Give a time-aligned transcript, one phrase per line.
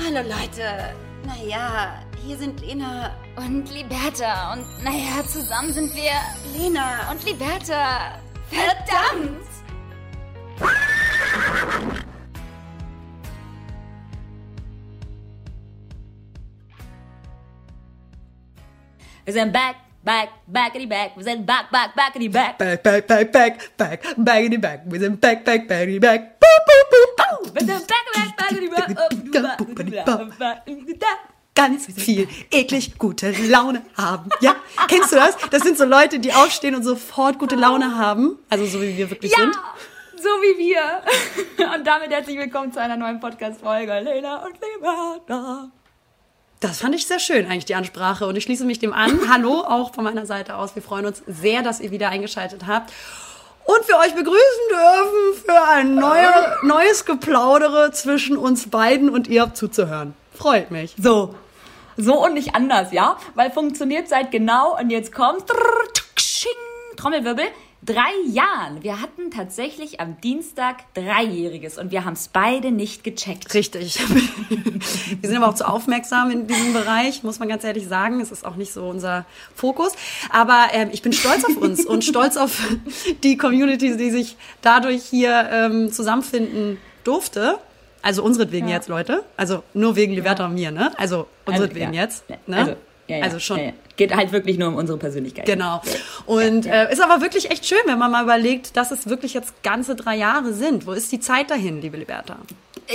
[0.00, 0.94] Hallo Leute.
[1.26, 4.52] Naja, hier sind Lena Und Liberta.
[4.52, 6.12] Und naja, zusammen sind wir
[6.56, 8.20] Lena und Liberta.
[8.48, 9.44] Verdammt!
[19.24, 19.76] Wir sind back,
[20.08, 21.12] back, backity back.
[21.16, 22.56] Wir sind back, back, backity back.
[22.56, 24.80] Back, back, back, back, back, back in the back.
[24.86, 26.40] Wir sind back, back, back in the back.
[26.40, 27.26] Boop, boop, boop.
[27.30, 28.68] Oh, wir sind back, back, backity
[30.98, 31.18] back.
[31.54, 34.30] Ganz viel eklig gute Laune haben.
[34.40, 35.36] Ja, kennst du das?
[35.50, 38.38] Das sind so Leute, die aufstehen und sofort gute Laune haben.
[38.48, 39.54] Also so wie wir wirklich Ja, sind.
[40.16, 41.02] so wie wir.
[41.74, 43.98] Und damit herzlich willkommen zu einer neuen Podcast-Folge.
[44.00, 45.70] Lena und Liberta.
[46.60, 48.26] Das fand ich sehr schön, eigentlich die Ansprache.
[48.26, 49.20] Und ich schließe mich dem an.
[49.30, 50.74] Hallo, auch von meiner Seite aus.
[50.74, 52.92] Wir freuen uns sehr, dass ihr wieder eingeschaltet habt.
[53.64, 59.54] Und wir euch begrüßen dürfen für ein neue, neues Geplaudere zwischen uns beiden und ihr
[59.54, 60.14] zuzuhören.
[60.34, 60.96] Freut mich.
[60.98, 61.34] So.
[61.96, 63.18] So und nicht anders, ja?
[63.34, 65.44] Weil funktioniert seit genau, und jetzt kommt,
[66.96, 67.44] Trommelwirbel,
[67.84, 68.82] drei Jahren.
[68.82, 73.54] Wir hatten tatsächlich am Dienstag Dreijähriges und wir haben es beide nicht gecheckt.
[73.54, 74.00] Richtig.
[75.20, 78.20] Wir sind aber auch zu aufmerksam in diesem Bereich, muss man ganz ehrlich sagen.
[78.20, 79.92] Es ist auch nicht so unser Fokus.
[80.30, 82.60] Aber ähm, ich bin stolz auf uns und stolz auf
[83.22, 87.58] die Community, die sich dadurch hier ähm, zusammenfinden durfte.
[88.02, 88.76] Also unseretwegen Ja.
[88.76, 89.24] jetzt, Leute.
[89.36, 90.92] Also nur wegen Liberta und mir, ne?
[90.98, 92.02] Also unseretwegen ja.
[92.02, 92.24] jetzt.
[92.46, 92.56] Ne?
[92.56, 92.76] Also,
[93.08, 93.58] ja, ja, also schon.
[93.58, 93.72] ja.
[93.96, 95.46] Geht halt wirklich nur um unsere Persönlichkeit.
[95.46, 95.82] Genau.
[96.26, 99.62] Und Äh, ist aber wirklich echt schön, wenn man mal überlegt, dass es wirklich jetzt
[99.62, 100.86] ganze drei Jahre sind.
[100.86, 102.36] Wo ist die Zeit dahin, liebe Liberta?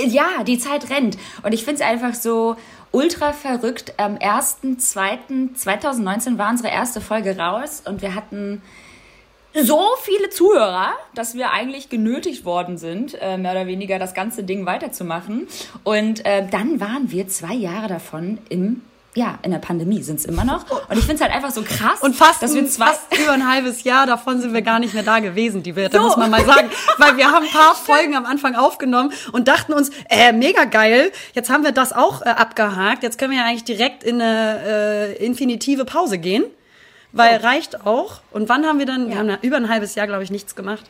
[0.06, 1.18] Ja, die Zeit rennt.
[1.42, 2.56] Und ich finde es einfach so
[2.90, 3.94] ultra verrückt.
[3.98, 8.62] Am 1.2.2019 war unsere erste Folge raus und wir hatten
[9.54, 14.42] so viele Zuhörer, dass wir eigentlich genötigt worden sind, äh, mehr oder weniger das ganze
[14.42, 15.46] Ding weiterzumachen.
[15.84, 18.82] Und äh, dann waren wir zwei Jahre davon im
[19.16, 20.68] ja, in der Pandemie sind es immer noch.
[20.88, 23.32] Und ich finde es halt einfach so krass, Und fast, dass wir zwei, fast über
[23.32, 26.02] ein halbes Jahr davon sind wir gar nicht mehr da gewesen, die Werte, So.
[26.06, 26.68] muss man mal sagen.
[26.98, 31.12] Weil wir haben ein paar Folgen am Anfang aufgenommen und dachten uns, äh, mega geil,
[31.34, 34.60] jetzt haben wir das auch äh, abgehakt, jetzt können wir ja eigentlich direkt in eine
[35.18, 36.44] äh, infinitive Pause gehen.
[37.16, 38.22] Weil reicht auch.
[38.32, 39.18] Und wann haben wir dann, wir Ja.
[39.20, 40.82] haben ja über ein halbes Jahr, glaube ich, nichts gemacht.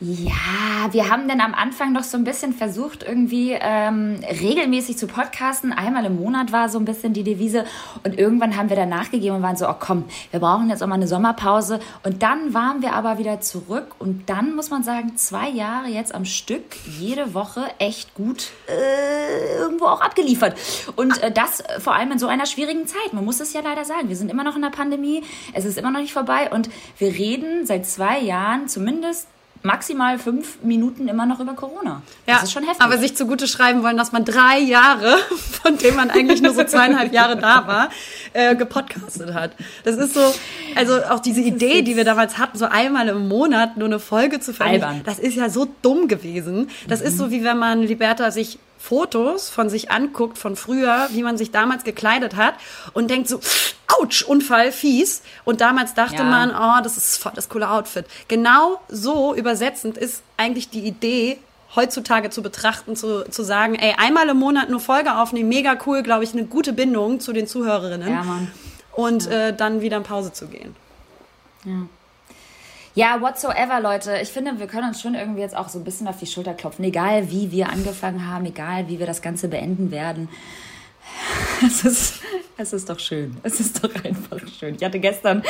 [0.00, 5.08] Ja, wir haben dann am Anfang noch so ein bisschen versucht, irgendwie ähm, regelmäßig zu
[5.08, 5.72] podcasten.
[5.72, 7.64] Einmal im Monat war so ein bisschen die Devise.
[8.04, 10.86] Und irgendwann haben wir dann nachgegeben und waren so, oh komm, wir brauchen jetzt auch
[10.86, 11.80] mal eine Sommerpause.
[12.04, 13.96] Und dann waren wir aber wieder zurück.
[13.98, 19.56] Und dann muss man sagen, zwei Jahre jetzt am Stück, jede Woche echt gut äh,
[19.58, 20.56] irgendwo auch abgeliefert.
[20.94, 23.12] Und äh, das vor allem in so einer schwierigen Zeit.
[23.14, 24.08] Man muss es ja leider sagen.
[24.08, 25.24] Wir sind immer noch in der Pandemie.
[25.54, 26.52] Es ist immer noch nicht vorbei.
[26.52, 29.26] Und wir reden seit zwei Jahren zumindest
[29.62, 32.02] maximal fünf Minuten immer noch über Corona.
[32.26, 32.82] das ist schon heftig.
[32.82, 35.16] Aber sich zugute schreiben wollen, dass man drei Jahre,
[35.62, 37.90] von denen man eigentlich nur so zweieinhalb Jahre da war,
[38.32, 39.52] äh, gepodcastet hat.
[39.84, 40.34] Das ist so,
[40.74, 44.40] also auch diese Idee, die wir damals hatten, so einmal im Monat nur eine Folge
[44.40, 46.68] zu veröffentlichen, das ist ja so dumm gewesen.
[46.88, 51.22] Das ist so, wie wenn man, Liberta, sich Fotos von sich anguckt von früher, wie
[51.22, 52.54] man sich damals gekleidet hat
[52.92, 53.40] und denkt so,
[53.98, 55.22] ouch, Unfall, fies.
[55.44, 56.24] Und damals dachte Ja.
[56.24, 58.06] man, oh, das ist voll das coole Outfit.
[58.28, 61.38] Genau so übersetzend ist eigentlich die Idee,
[61.76, 66.02] heutzutage zu betrachten, zu, zu sagen, ey, einmal im Monat nur Folge aufnehmen, mega cool,
[66.02, 68.08] glaube ich, eine gute Bindung zu den Zuhörerinnen.
[68.10, 68.50] Ja, Mann.
[68.92, 70.74] Und Äh, dann wieder in Pause zu gehen.
[71.64, 71.82] Ja,
[73.20, 74.18] whatsoever, Leute.
[74.20, 76.52] Ich finde, wir können uns schon irgendwie jetzt auch so ein bisschen auf die Schulter
[76.52, 76.84] klopfen.
[76.84, 80.28] Egal, wie wir angefangen haben, egal, wie wir das Ganze beenden werden.
[81.66, 82.20] Es ist,
[82.56, 83.36] es ist doch schön.
[83.42, 84.76] Es ist doch einfach schön.
[84.76, 85.42] Ich hatte gestern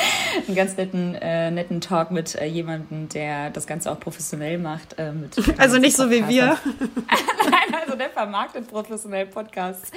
[0.47, 4.99] einen ganz netten, äh, netten Talk mit äh, jemandem, der das Ganze auch professionell macht.
[4.99, 5.13] Äh,
[5.59, 6.45] Also nicht so wie wir.
[7.51, 9.91] Nein, also der vermarktet professionell Podcasts.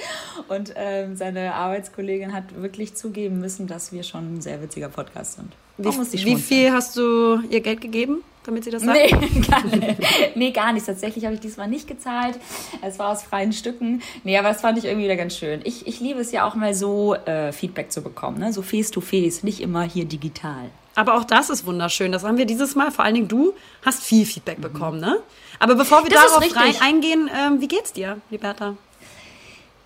[0.48, 5.36] Und ähm, seine Arbeitskollegin hat wirklich zugeben müssen, dass wir schon ein sehr witziger Podcast
[5.36, 5.52] sind.
[5.78, 8.98] Wie, wie viel hast du ihr Geld gegeben, damit sie das sagt?
[8.98, 10.36] Nee, gar nicht.
[10.36, 10.86] Nee, gar nicht.
[10.86, 12.38] Tatsächlich habe ich diesmal nicht gezahlt.
[12.82, 14.02] Es war aus freien Stücken.
[14.24, 15.60] Nee, aber das fand ich irgendwie wieder ganz schön.
[15.64, 18.38] Ich, ich liebe es ja auch mal so, äh, Feedback zu bekommen.
[18.38, 18.52] Ne?
[18.52, 20.70] So face to face, nicht immer hier digital.
[20.94, 22.12] Aber auch das ist wunderschön.
[22.12, 23.54] Das haben wir dieses Mal, vor allen Dingen du,
[23.84, 25.18] hast viel Feedback bekommen, ne?
[25.58, 28.76] Aber bevor wir Das darauf rein eingehen, ähm, wie geht's dir, Liberta?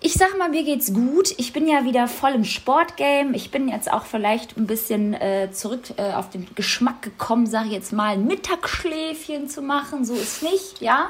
[0.07, 1.35] Ich sag mal, mir geht's gut.
[1.35, 3.35] Ich bin ja wieder voll im Sportgame.
[3.35, 7.67] Ich bin jetzt auch vielleicht ein bisschen äh, zurück äh, auf den Geschmack gekommen, sage
[7.67, 10.05] ich jetzt mal, ein Mittagsschläfchen zu machen.
[10.05, 11.09] So ist nicht, ja.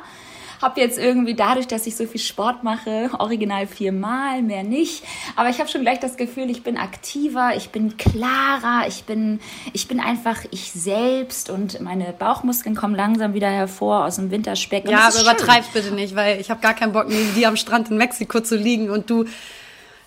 [0.62, 5.04] Habe jetzt irgendwie dadurch, dass ich so viel Sport mache, original viermal, mehr nicht.
[5.36, 9.40] Aber ich habe schon gleich das Gefühl, ich bin aktiver, ich bin klarer, ich bin,
[9.74, 14.90] ich bin einfach ich selbst und meine Bauchmuskeln kommen langsam wieder hervor aus dem Winterspeck.
[14.90, 17.90] Ja, aber übertreib's bitte nicht, weil ich habe gar keinen Bock, neben dir am Strand
[17.90, 19.26] in Mexiko zu liegen und du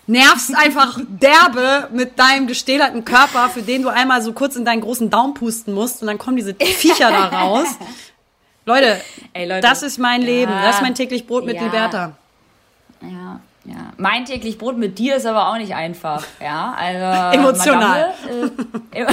[0.07, 4.81] nervst einfach derbe mit deinem gestählerten Körper, für den du einmal so kurz in deinen
[4.81, 7.67] großen Daumen pusten musst und dann kommen diese Viecher da raus.
[8.65, 9.01] Leute,
[9.33, 11.63] Ey, Leute, das ist mein Leben, das ist mein täglich Brot mit ja.
[11.63, 12.15] Liberta.
[13.01, 13.93] Ja, ja.
[13.97, 16.75] Mein täglich Brot mit dir ist aber auch nicht einfach, ja.
[16.77, 18.13] Also emotional.
[18.23, 18.51] Madame,
[18.91, 19.05] äh,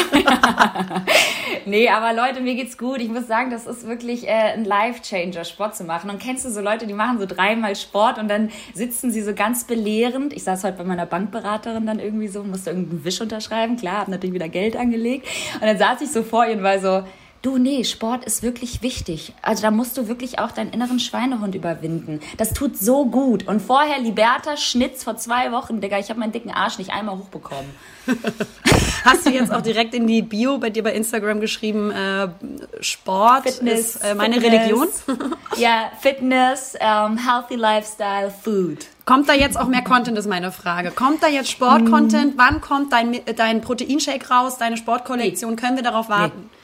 [1.66, 3.00] nee, aber Leute, mir geht's gut.
[3.00, 6.10] Ich muss sagen, das ist wirklich äh, ein Life-Changer, Sport zu machen.
[6.10, 9.34] Und kennst du so Leute, die machen so dreimal Sport und dann sitzen sie so
[9.34, 10.34] ganz belehrend.
[10.34, 13.76] Ich saß heute bei meiner Bankberaterin dann irgendwie so, musste irgendeinen Wisch unterschreiben.
[13.76, 15.26] Klar, hab natürlich wieder Geld angelegt.
[15.54, 17.02] Und dann saß ich so vor ihr und war so,
[17.40, 19.32] Du, nee, Sport ist wirklich wichtig.
[19.42, 22.18] Also da musst du wirklich auch deinen inneren Schweinehund überwinden.
[22.36, 23.46] Das tut so gut.
[23.46, 27.16] Und vorher Liberta Schnitz vor zwei Wochen, Digga, ich habe meinen dicken Arsch nicht einmal
[27.16, 27.70] hochbekommen.
[29.04, 32.28] Hast du jetzt auch direkt in die Bio bei dir bei Instagram geschrieben, äh,
[32.80, 34.88] Sport Fitness, ist äh, meine Fitness, Religion?
[35.56, 38.86] ja, Fitness, um, Healthy Lifestyle, Food.
[39.04, 40.90] Kommt da jetzt auch mehr Content, ist meine Frage.
[40.90, 42.34] Kommt da jetzt Sport-Content?
[42.34, 42.38] Mm.
[42.38, 45.52] Wann kommt dein, dein Proteinshake raus, deine Sportkollektion?
[45.52, 45.56] Nee.
[45.56, 46.50] Können wir darauf warten?
[46.50, 46.57] Nee.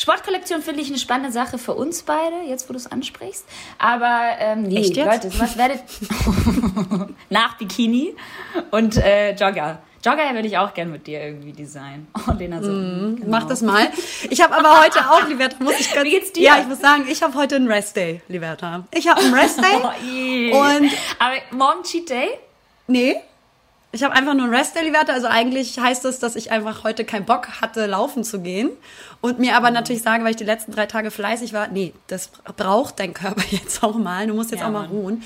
[0.00, 3.44] Sportkollektion finde ich eine spannende Sache für uns beide, jetzt wo du es ansprichst.
[3.76, 5.06] Aber ähm, nee, Echt jetzt?
[5.06, 5.82] Leute, sowas werdet
[7.28, 8.14] nach Bikini
[8.70, 9.82] und äh, Jogger.
[10.02, 12.06] Jogger würde ich auch gern mit dir irgendwie designen.
[12.26, 12.70] Oh, Lena, so.
[12.70, 13.28] Mm, genau.
[13.28, 13.88] Mach das mal.
[14.30, 16.44] Ich habe aber heute auch, Liberta, muss ich ganz, Wie geht's dir?
[16.44, 18.86] Ja, ich muss sagen, ich habe heute einen Rest Day, Liberta.
[18.94, 20.50] Ich habe einen Rest Day.
[20.54, 22.28] oh, und aber morgen Cheat Day?
[22.86, 23.16] Nee,
[23.92, 25.12] ich habe einfach nur einen Rest Daily Werte.
[25.12, 28.70] Also eigentlich heißt das, dass ich einfach heute keinen Bock hatte, laufen zu gehen.
[29.20, 32.28] Und mir aber natürlich sage, weil ich die letzten drei Tage fleißig war, nee, das
[32.56, 34.26] braucht dein Körper jetzt auch mal.
[34.26, 34.90] Du musst jetzt ja, auch mal Mann.
[34.90, 35.22] ruhen.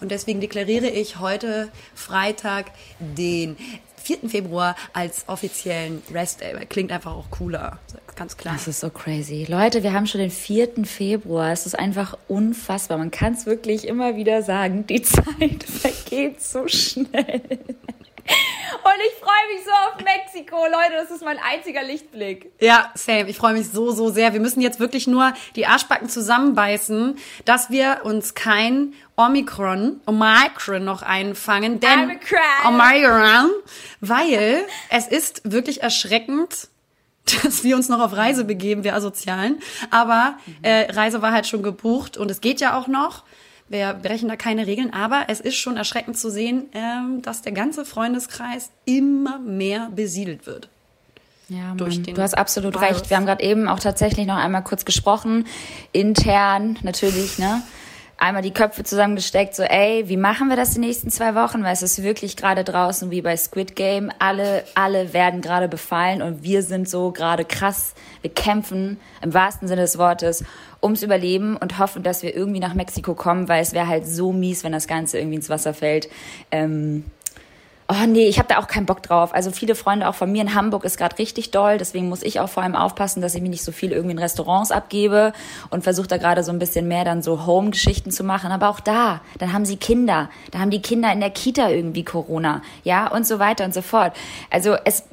[0.00, 2.66] Und deswegen deklariere ich heute Freitag
[3.00, 3.56] den
[4.08, 4.30] 4.
[4.30, 6.54] Februar als offiziellen Rest Day.
[6.66, 7.78] Klingt einfach auch cooler.
[8.16, 8.54] Ganz klar.
[8.54, 9.46] Das ist so crazy.
[9.48, 10.84] Leute, wir haben schon den 4.
[10.84, 11.52] Februar.
[11.52, 12.96] Es ist einfach unfassbar.
[12.96, 14.86] Man kann es wirklich immer wieder sagen.
[14.86, 17.42] Die Zeit vergeht so schnell.
[18.28, 20.94] Und ich freue mich so auf Mexiko, Leute.
[20.94, 22.52] Das ist mein einziger Lichtblick.
[22.60, 23.28] Ja, same.
[23.28, 24.32] Ich freue mich so, so sehr.
[24.32, 31.02] Wir müssen jetzt wirklich nur die Arschbacken zusammenbeißen, dass wir uns kein Omikron, Omikron noch
[31.02, 31.80] einfangen.
[31.80, 32.38] Denn Omikron.
[32.66, 33.50] Omikron.
[34.00, 36.68] Weil es ist wirklich erschreckend,
[37.42, 39.60] dass wir uns noch auf Reise begeben, wir Asozialen.
[39.90, 43.24] Aber äh, Reise war halt schon gebucht und es geht ja auch noch.
[43.68, 47.52] Wir brechen da keine Regeln, aber es ist schon erschreckend zu sehen, ähm, dass der
[47.52, 50.68] ganze Freundeskreis immer mehr besiedelt wird.
[51.50, 52.88] Ja, Mann, du hast absolut Virus.
[52.88, 53.10] recht.
[53.10, 55.46] Wir haben gerade eben auch tatsächlich noch einmal kurz gesprochen,
[55.92, 57.62] intern natürlich, ne?
[58.20, 61.62] Einmal die Köpfe zusammengesteckt, so, ey, wie machen wir das die nächsten zwei Wochen?
[61.62, 64.10] Weil es ist wirklich gerade draußen wie bei Squid Game.
[64.18, 67.94] Alle, alle werden gerade befallen und wir sind so gerade krass.
[68.22, 70.44] Wir kämpfen im wahrsten Sinne des Wortes
[70.82, 74.32] ums Überleben und hoffen, dass wir irgendwie nach Mexiko kommen, weil es wäre halt so
[74.32, 76.08] mies, wenn das Ganze irgendwie ins Wasser fällt.
[76.50, 77.04] Ähm,
[77.90, 79.34] oh nee, ich habe da auch keinen Bock drauf.
[79.34, 82.38] Also viele Freunde auch von mir in Hamburg ist gerade richtig doll, deswegen muss ich
[82.38, 85.32] auch vor allem aufpassen, dass ich mich nicht so viel irgendwie in Restaurants abgebe
[85.70, 88.52] und versuche da gerade so ein bisschen mehr dann so Home-Geschichten zu machen.
[88.52, 92.04] Aber auch da, dann haben sie Kinder, da haben die Kinder in der Kita irgendwie
[92.04, 94.14] Corona, ja und so weiter und so fort.
[94.50, 95.04] Also es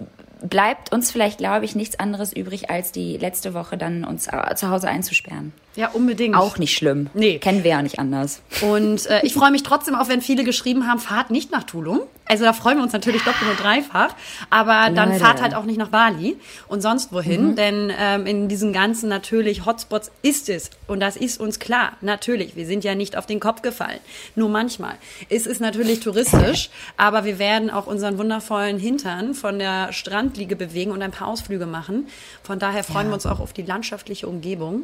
[0.42, 4.56] bleibt uns vielleicht, glaube ich, nichts anderes übrig, als die letzte Woche dann uns äh,
[4.56, 5.54] zu Hause einzusperren.
[5.76, 6.36] Ja, unbedingt.
[6.36, 7.10] Auch nicht schlimm.
[7.14, 7.38] Nee.
[7.40, 8.42] Kennen wir ja nicht anders.
[8.62, 12.02] Und äh, ich freue mich trotzdem auch, wenn viele geschrieben haben, fahrt nicht nach Tulum.
[12.28, 14.16] Also da freuen wir uns natürlich doppelt und dreifach.
[14.50, 17.52] Aber dann fahrt halt auch nicht nach Bali und sonst wohin.
[17.52, 17.56] Mhm.
[17.56, 20.70] Denn ähm, in diesen ganzen natürlich Hotspots ist es.
[20.88, 21.94] Und das ist uns klar.
[22.02, 22.56] Natürlich.
[22.56, 24.00] Wir sind ja nicht auf den Kopf gefallen.
[24.36, 24.96] Nur manchmal.
[25.30, 26.70] Es ist natürlich touristisch.
[26.98, 31.66] aber wir werden auch unseren wundervollen Hintern von der Strandliege bewegen und ein paar Ausflüge
[31.66, 32.08] machen.
[32.44, 33.12] Von daher freuen ja.
[33.12, 34.84] wir uns auch auf die landschaftliche Umgebung.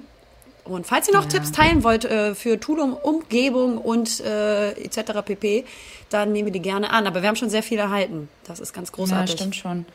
[0.64, 1.30] Und falls ihr noch ja.
[1.30, 5.22] Tipps teilen wollt äh, für Tulum, Umgebung und äh, etc.
[5.26, 5.66] pp.,
[6.10, 7.08] dann nehmen wir die gerne an.
[7.08, 8.30] Aber wir haben schon sehr viel erhalten.
[8.46, 9.32] Das ist ganz großartig.
[9.32, 9.86] Ja, stimmt schon.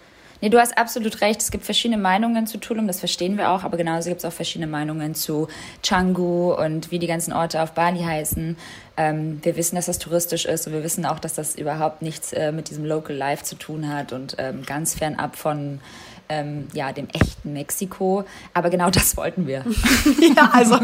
[0.40, 1.40] Nee, du hast absolut recht.
[1.40, 4.32] Es gibt verschiedene Meinungen zu Tulum, das verstehen wir auch, aber genauso gibt es auch
[4.32, 5.48] verschiedene Meinungen zu
[5.82, 8.56] Canggu und wie die ganzen Orte auf Bali heißen.
[8.98, 12.34] Ähm, wir wissen, dass das touristisch ist und wir wissen auch, dass das überhaupt nichts
[12.34, 15.80] äh, mit diesem Local Life zu tun hat und ähm, ganz fernab von
[16.28, 18.24] ähm, ja, dem echten Mexiko.
[18.54, 19.64] Aber genau das wollten wir.
[20.36, 20.78] ja, also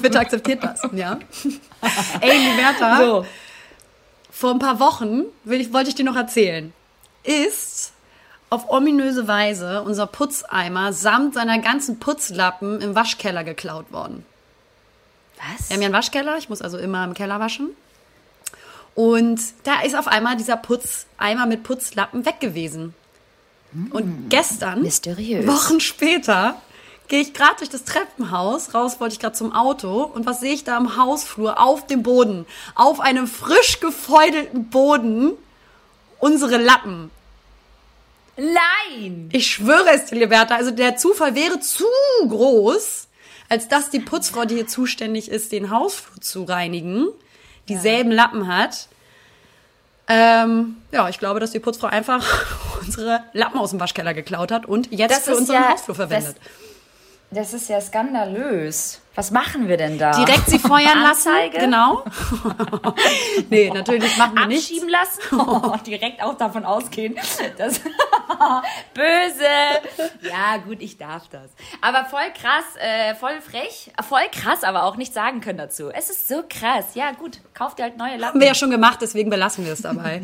[0.00, 0.80] bitte akzeptiert das.
[0.92, 1.18] Ja.
[2.20, 3.26] Ey, Liberta, so.
[4.30, 6.72] vor ein paar Wochen ich, wollte ich dir noch erzählen,
[7.22, 7.92] ist
[8.50, 14.24] auf ominöse Weise unser Putzeimer samt seiner ganzen Putzlappen im Waschkeller geklaut worden.
[15.36, 15.68] Was?
[15.68, 17.70] Wir haben ja einen Waschkeller, ich muss also immer im Keller waschen.
[18.94, 22.94] Und da ist auf einmal dieser Putzeimer mit Putzlappen weg gewesen.
[23.90, 25.46] Und gestern, Mysteriös.
[25.46, 26.60] Wochen später,
[27.08, 30.52] gehe ich gerade durch das Treppenhaus, raus wollte ich gerade zum Auto und was sehe
[30.52, 32.46] ich da am Hausflur auf dem Boden?
[32.74, 35.32] Auf einem frisch gefeudelten Boden
[36.18, 37.10] unsere Lappen.
[38.36, 39.30] Nein!
[39.32, 41.86] Ich schwöre es dir, Liberta, also der Zufall wäre zu
[42.28, 43.08] groß,
[43.48, 47.08] als dass die Putzfrau, die hier zuständig ist, den Hausflur zu reinigen,
[47.68, 48.88] dieselben Lappen hat.
[50.06, 52.24] Ähm, ja, ich glaube, dass die Putzfrau einfach
[52.88, 56.36] unsere Lappen aus dem Waschkeller geklaut hat und jetzt Das für unseren ja- Hausflur verwendet.
[57.30, 59.00] Das ist ja skandalös.
[59.14, 60.12] Was machen wir denn da?
[60.12, 61.30] Direkt sie feuern lassen.
[61.52, 62.02] Genau.
[63.50, 64.62] nee, natürlich machen wir nicht.
[64.70, 65.20] Abschieben lassen?
[65.38, 67.16] Oh, direkt auch davon ausgehen.
[67.58, 67.80] Das
[68.94, 69.44] Böse.
[70.22, 71.50] Ja, gut, ich darf das.
[71.82, 75.90] Aber voll krass, äh, voll frech, voll krass, aber auch nicht sagen können dazu.
[75.90, 76.86] Es ist so krass.
[76.94, 78.40] Ja, gut, kauf dir halt neue Haben Lappen.
[78.40, 80.22] wir ja schon gemacht, deswegen belassen wir es dabei.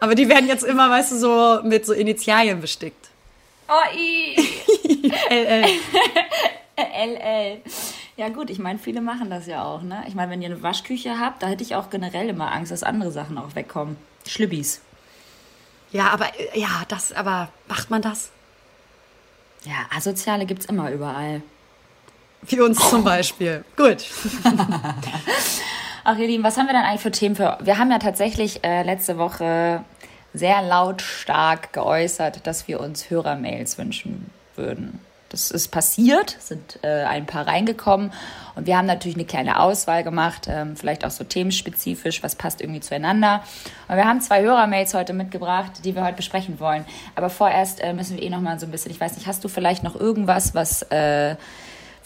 [0.00, 3.08] Aber die werden jetzt immer, weißt du, so mit so Initialien bestickt.
[3.68, 4.36] Oh, i.
[5.30, 5.66] LL.
[6.76, 7.62] LL.
[8.16, 10.04] Ja gut, ich meine, viele machen das ja auch, ne?
[10.08, 12.82] Ich meine, wenn ihr eine Waschküche habt, da hätte ich auch generell immer Angst, dass
[12.82, 13.96] andere Sachen auch wegkommen.
[14.26, 14.80] Schlübbis.
[15.92, 18.30] Ja, aber ja, das, aber macht man das?
[19.64, 21.42] Ja, Asoziale gibt's immer überall.
[22.42, 23.64] Wie uns zum Beispiel.
[23.76, 24.04] Gut.
[26.08, 27.58] Ach ihr Lieben, was haben wir denn eigentlich für Themen für...
[27.60, 29.82] Wir haben ja tatsächlich äh, letzte Woche
[30.32, 35.00] sehr lautstark geäußert, dass wir uns Hörermails wünschen würden.
[35.30, 38.12] Das ist passiert, sind äh, ein paar reingekommen
[38.54, 42.60] und wir haben natürlich eine kleine Auswahl gemacht, ähm, vielleicht auch so themenspezifisch, was passt
[42.60, 43.42] irgendwie zueinander.
[43.88, 46.84] Und wir haben zwei Hörermails heute mitgebracht, die wir heute besprechen wollen.
[47.16, 49.42] Aber vorerst äh, müssen wir eh noch mal so ein bisschen, ich weiß nicht, hast
[49.42, 51.34] du vielleicht noch irgendwas, was, äh,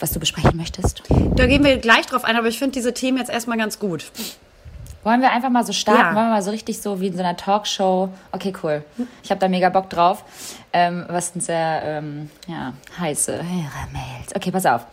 [0.00, 1.02] was du besprechen möchtest?
[1.37, 4.11] Da gehen wir gleich drauf ein, aber ich finde diese Themen jetzt erstmal ganz gut.
[5.02, 6.00] Wollen wir einfach mal so starten?
[6.00, 6.14] Ja.
[6.14, 8.11] Wollen wir mal so richtig so wie in so einer Talkshow?
[8.33, 8.85] Okay, cool.
[9.23, 10.25] Ich habe da mega Bock drauf.
[10.73, 14.35] Ähm, was sind sehr ähm, ja, heiße Hörermails.
[14.35, 14.87] Okay, pass auf.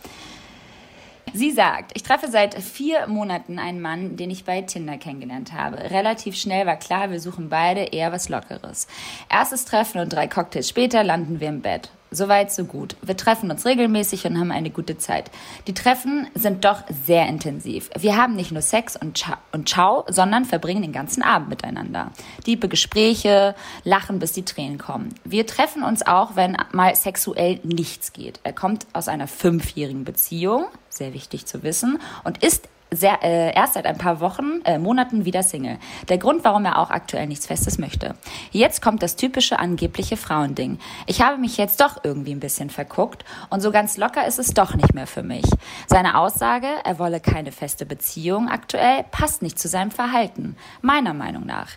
[1.34, 5.76] Sie sagt, ich treffe seit vier Monaten einen Mann, den ich bei Tinder kennengelernt habe.
[5.90, 8.86] Relativ schnell war klar, wir suchen beide eher was Lockeres.
[9.28, 11.90] Erstes Treffen und drei Cocktails später landen wir im Bett.
[12.10, 12.96] Soweit, so gut.
[13.02, 15.30] Wir treffen uns regelmäßig und haben eine gute Zeit.
[15.66, 17.90] Die Treffen sind doch sehr intensiv.
[17.98, 22.12] Wir haben nicht nur Sex und, Ciao, und Ciao, sondern verbringen den ganzen Abend miteinander.
[22.46, 25.14] Diepe Gespräche, lachen, bis die Tränen kommen.
[25.24, 28.40] Wir treffen uns auch, wenn mal sexuell nichts geht.
[28.42, 33.74] Er kommt aus einer fünfjährigen Beziehung, sehr wichtig zu wissen, und ist sehr, äh, erst
[33.74, 35.78] seit ein paar Wochen, äh, Monaten wieder Single.
[36.08, 38.14] Der Grund, warum er auch aktuell nichts Festes möchte.
[38.50, 40.78] Jetzt kommt das typische angebliche Frauending.
[41.06, 44.54] Ich habe mich jetzt doch irgendwie ein bisschen verguckt und so ganz locker ist es
[44.54, 45.44] doch nicht mehr für mich.
[45.86, 50.56] Seine Aussage, er wolle keine feste Beziehung aktuell, passt nicht zu seinem Verhalten.
[50.80, 51.70] Meiner Meinung nach.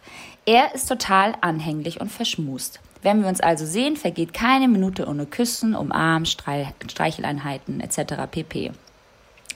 [0.45, 2.79] Er ist total anhänglich und verschmust.
[3.03, 8.13] Wenn wir uns also sehen, vergeht keine Minute ohne Küssen, Umarmen, Streich Streicheleinheiten etc.
[8.29, 8.71] pp.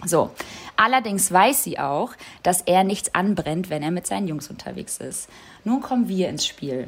[0.03, 0.31] So,
[0.75, 2.11] allerdings weiß sie auch,
[2.43, 5.29] dass er nichts anbrennt, wenn er mit seinen Jungs unterwegs ist.
[5.63, 6.87] Nun kommen wir ins Spiel.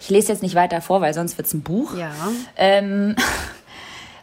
[0.00, 1.96] Ich lese jetzt nicht weiter vor, weil sonst wird's ein Buch.
[1.96, 2.12] Ja.
[2.56, 3.16] Ähm,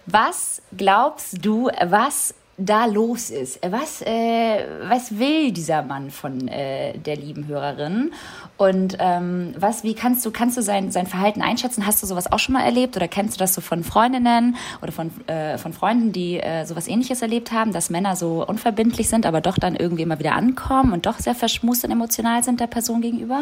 [0.06, 3.60] was glaubst du, was da los ist?
[3.70, 8.13] Was, äh, was will dieser Mann von äh, der lieben Hörerin?
[8.55, 11.88] Und ähm, was, wie kannst du, kannst du sein, sein Verhalten einschätzen?
[11.88, 14.91] Hast du sowas auch schon mal erlebt oder kennst du das so von Freundinnen oder
[14.91, 19.25] von, äh, von Freunden, die äh, sowas ähnliches erlebt haben, dass Männer so unverbindlich sind,
[19.25, 22.67] aber doch dann irgendwie immer wieder ankommen und doch sehr verschmust und emotional sind der
[22.67, 23.41] Person gegenüber?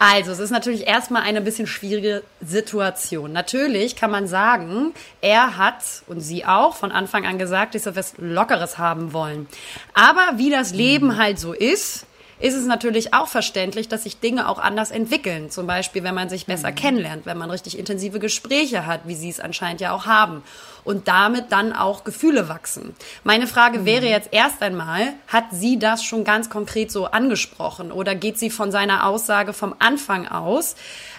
[0.00, 3.32] Also, es ist natürlich erstmal eine bisschen schwierige Situation.
[3.32, 7.96] Natürlich kann man sagen, er hat und sie auch von Anfang an gesagt, dass sie
[7.96, 9.48] was Lockeres haben wollen.
[9.94, 12.06] Aber wie das Leben halt so ist,
[12.40, 15.50] ist es natürlich auch verständlich, dass sich Dinge auch anders entwickeln.
[15.50, 19.28] Zum Beispiel, wenn man sich besser kennenlernt, wenn man richtig intensive Gespräche hat, wie sie
[19.28, 20.42] es anscheinend ja auch haben.
[20.84, 22.94] Und damit dann auch Gefühle wachsen.
[23.22, 28.14] Meine Frage wäre jetzt erst einmal, hat sie das schon ganz konkret so angesprochen oder
[28.14, 30.76] geht sie von seiner Aussage vom Anfang aus?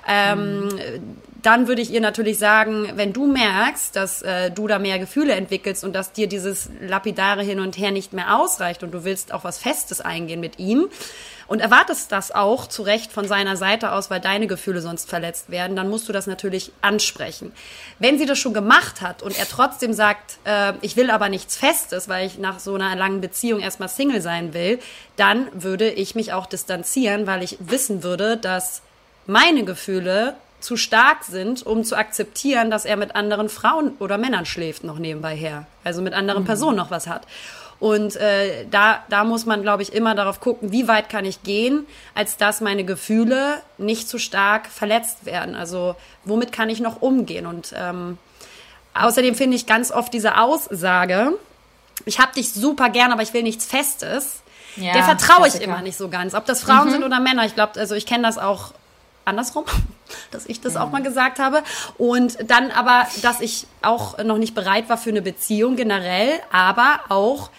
[0.10, 0.70] Ähm,
[1.42, 5.34] dann würde ich ihr natürlich sagen, wenn du merkst, dass äh, du da mehr Gefühle
[5.34, 9.34] entwickelst und dass dir dieses lapidare Hin und Her nicht mehr ausreicht und du willst
[9.34, 10.89] auch was Festes eingehen mit ihm
[11.48, 15.50] und erwartest das auch zu Recht von seiner Seite aus, weil deine Gefühle sonst verletzt
[15.50, 17.54] werden, dann musst du das natürlich ansprechen.
[18.00, 21.56] Wenn sie das schon gemacht hat und er trotzdem sagt, äh, ich will aber nichts
[21.56, 24.80] Festes, weil ich nach so einer langen Beziehung erstmal Single sein will,
[25.16, 28.82] dann würde ich mich auch distanzieren, weil ich wissen würde, dass
[29.30, 34.46] meine Gefühle zu stark sind, um zu akzeptieren, dass er mit anderen Frauen oder Männern
[34.46, 35.68] schläft noch nebenbei her.
[35.84, 37.26] Also mit anderen Personen noch was hat.
[37.80, 41.44] Und äh, da, da muss man, glaube ich, immer darauf gucken, wie weit kann ich
[41.44, 45.56] gehen, als dass meine Gefühle nicht zu stark verletzt werden.
[45.56, 45.96] Also
[46.26, 47.46] womit kann ich noch umgehen?
[47.46, 48.18] Und ähm,
[48.96, 51.34] außerdem finde ich ganz oft diese Aussage,
[52.06, 54.42] ich habe dich super gern, aber ich will nichts Festes.
[54.76, 56.34] Ja, der vertraue ich immer nicht so ganz.
[56.34, 56.92] Ob das Frauen mhm.
[56.92, 57.46] sind oder Männer.
[57.46, 58.74] Ich glaube, also ich kenne das auch
[59.30, 59.66] andersrum,
[60.32, 60.84] dass ich das ja.
[60.84, 61.64] auch mal gesagt habe.
[61.98, 67.02] Und dann aber, dass ich auch noch nicht bereit war für eine Beziehung generell, aber
[67.10, 67.50] auch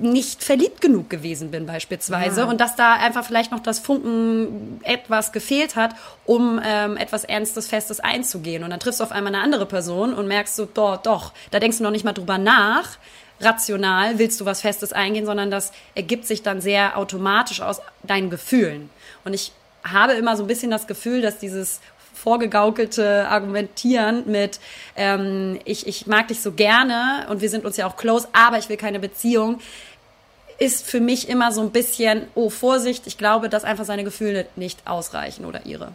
[0.00, 2.46] nicht verliebt genug gewesen bin beispielsweise ja.
[2.46, 5.94] und dass da einfach vielleicht noch das Funken etwas gefehlt hat,
[6.24, 8.64] um ähm, etwas Ernstes, Festes einzugehen.
[8.64, 11.60] Und dann triffst du auf einmal eine andere Person und merkst so, doch, doch, da
[11.60, 12.98] denkst du noch nicht mal drüber nach,
[13.40, 18.30] rational willst du was Festes eingehen, sondern das ergibt sich dann sehr automatisch aus deinen
[18.30, 18.90] Gefühlen.
[19.24, 19.52] Und ich
[19.84, 21.80] habe immer so ein bisschen das Gefühl, dass dieses
[22.14, 24.58] vorgegaukelte Argumentieren mit
[24.96, 28.56] ähm, ich, ich mag dich so gerne und wir sind uns ja auch close, aber
[28.58, 29.60] ich will keine Beziehung,
[30.58, 34.46] ist für mich immer so ein bisschen, oh Vorsicht, ich glaube, dass einfach seine Gefühle
[34.56, 35.92] nicht ausreichen oder ihre.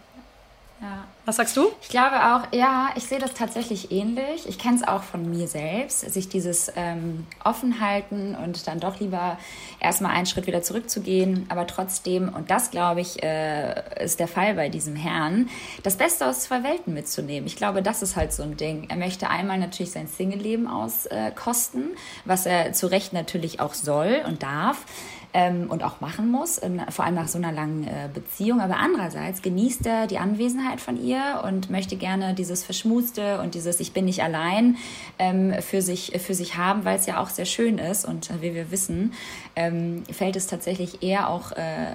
[0.81, 1.05] Ja.
[1.25, 1.71] Was sagst du?
[1.81, 4.47] Ich glaube auch, ja, ich sehe das tatsächlich ähnlich.
[4.47, 9.37] Ich kenne es auch von mir selbst, sich dieses ähm, Offenhalten und dann doch lieber
[9.79, 14.55] erstmal einen Schritt wieder zurückzugehen, aber trotzdem, und das glaube ich, äh, ist der Fall
[14.55, 15.49] bei diesem Herrn,
[15.83, 17.45] das Beste aus zwei Welten mitzunehmen.
[17.45, 18.87] Ich glaube, das ist halt so ein Ding.
[18.89, 24.21] Er möchte einmal natürlich sein Single-Leben auskosten, äh, was er zu Recht natürlich auch soll
[24.25, 24.85] und darf
[25.33, 28.61] ähm, und auch machen muss, in, vor allem nach so einer langen äh, Beziehung.
[28.61, 33.79] Aber andererseits genießt er die Anwesenheit von ihr und möchte gerne dieses Verschmuste und dieses
[33.79, 34.77] Ich bin nicht allein
[35.19, 38.05] ähm, für, sich, für sich haben, weil es ja auch sehr schön ist.
[38.05, 39.13] Und äh, wie wir wissen,
[39.55, 41.93] ähm, fällt es tatsächlich eher auch äh,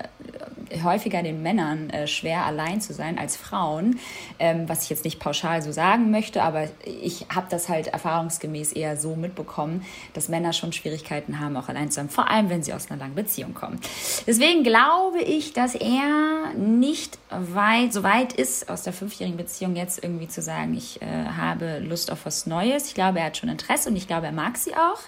[0.82, 3.98] häufiger den Männern äh, schwer, allein zu sein als Frauen,
[4.38, 8.72] ähm, was ich jetzt nicht pauschal so sagen möchte, aber ich habe das halt erfahrungsgemäß
[8.72, 12.62] eher so mitbekommen, dass Männer schon Schwierigkeiten haben, auch allein zu sein, vor allem wenn
[12.62, 13.23] sie aus einer langen Beziehung
[13.54, 13.80] kommen.
[14.26, 20.02] Deswegen glaube ich, dass er nicht weit, so weit ist, aus der fünfjährigen Beziehung jetzt
[20.02, 22.88] irgendwie zu sagen, ich äh, habe Lust auf was Neues.
[22.88, 25.00] Ich glaube, er hat schon Interesse und ich glaube, er mag sie auch.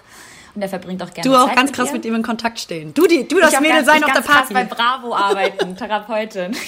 [0.55, 1.93] Und er verbringt auch gerne Du auch Zeit ganz krass ihr.
[1.93, 2.91] mit ihm in Kontakt stehen.
[2.93, 4.53] Du, die, du das Mädel sein auf der Party.
[4.53, 6.57] bei Bravo arbeiten, Therapeutin.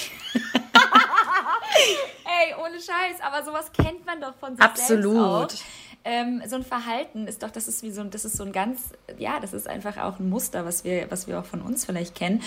[2.24, 5.50] Ey, ohne Scheiß, aber sowas kennt man doch von sich Absolut.
[5.50, 8.36] selbst auch ähm, so ein Verhalten ist doch, das ist wie so ein, das ist
[8.36, 11.44] so ein ganz, ja, das ist einfach auch ein Muster, was wir, was wir auch
[11.44, 12.42] von uns vielleicht kennen.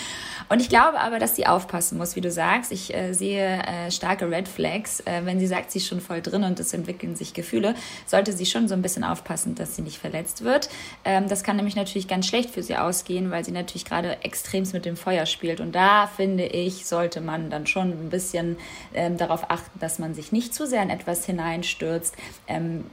[0.48, 2.72] Und ich glaube aber, dass sie aufpassen muss, wie du sagst.
[2.72, 5.00] Ich äh, sehe äh, starke Red Flags.
[5.00, 7.74] Äh, wenn sie sagt, sie ist schon voll drin und es entwickeln sich Gefühle,
[8.06, 10.68] sollte sie schon so ein bisschen aufpassen, dass sie nicht verletzt wird.
[11.04, 14.72] Ähm, das kann nämlich natürlich ganz schlecht für sie ausgehen, weil sie natürlich gerade extremst
[14.74, 15.60] mit dem Feuer spielt.
[15.60, 18.56] Und da finde ich, sollte man dann schon ein bisschen
[18.94, 22.16] ähm, darauf achten, dass man sich nicht zu sehr in etwas hineinstürzt,
[22.48, 22.84] ähm,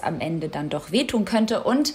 [0.00, 1.62] am Ende dann doch wehtun könnte.
[1.62, 1.94] Und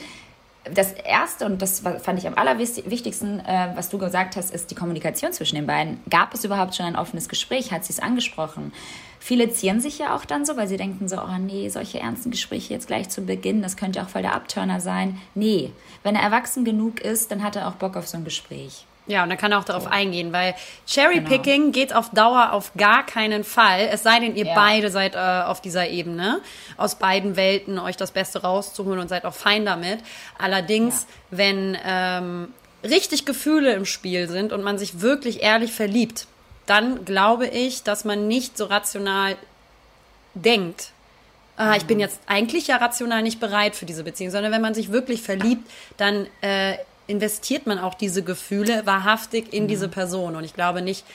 [0.64, 4.76] das Erste, und das fand ich am allerwichtigsten, äh, was du gesagt hast, ist die
[4.76, 6.00] Kommunikation zwischen den beiden.
[6.10, 7.72] Gab es überhaupt schon ein offenes Gespräch?
[7.72, 8.72] Hat sie es angesprochen?
[9.20, 12.32] Viele zieren sich ja auch dann so, weil sie denken so, oh nee, solche ernsten
[12.32, 15.20] Gespräche jetzt gleich zu Beginn, das könnte auch voll der Abturner sein.
[15.36, 15.72] Nee,
[16.04, 18.86] wenn er erwachsen genug ist, dann hat er auch Bock auf so ein Gespräch.
[19.06, 19.90] Ja, und dann kann er auch darauf so.
[19.90, 20.56] eingehen, weil
[20.88, 21.72] Cherrypicking genau.
[21.72, 24.56] geht auf Dauer auf gar keinen Fall, es sei denn, ihr ja.
[24.56, 26.40] beide seid äh, auf dieser Ebene,
[26.78, 30.00] aus beiden Welten euch das Beste rauszuholen und seid auch fein damit.
[30.38, 31.38] Allerdings, ja.
[31.38, 36.28] wenn ähm, richtig Gefühle im Spiel sind und man sich wirklich ehrlich verliebt,
[36.66, 39.36] dann glaube ich, dass man nicht so rational
[40.34, 40.92] denkt,
[41.58, 42.02] ah, ich bin mhm.
[42.02, 45.70] jetzt eigentlich ja rational nicht bereit für diese Beziehung, sondern wenn man sich wirklich verliebt,
[45.98, 49.68] dann äh, investiert man auch diese Gefühle wahrhaftig in mhm.
[49.68, 50.36] diese Person.
[50.36, 51.06] Und ich glaube nicht,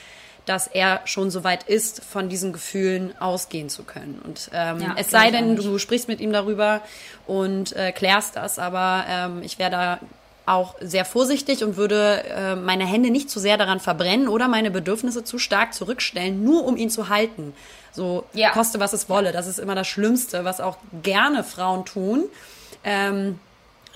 [0.45, 4.19] dass er schon so weit ist, von diesen Gefühlen ausgehen zu können.
[4.25, 6.81] Und ähm, ja, es sei denn, du sprichst mit ihm darüber
[7.27, 9.99] und äh, klärst das, aber ähm, ich wäre da
[10.47, 14.71] auch sehr vorsichtig und würde äh, meine Hände nicht zu sehr daran verbrennen oder meine
[14.71, 17.53] Bedürfnisse zu stark zurückstellen, nur um ihn zu halten.
[17.91, 18.49] So ja.
[18.49, 19.31] koste, was es wolle.
[19.31, 22.23] Das ist immer das Schlimmste, was auch gerne Frauen tun.
[22.83, 23.39] Ähm,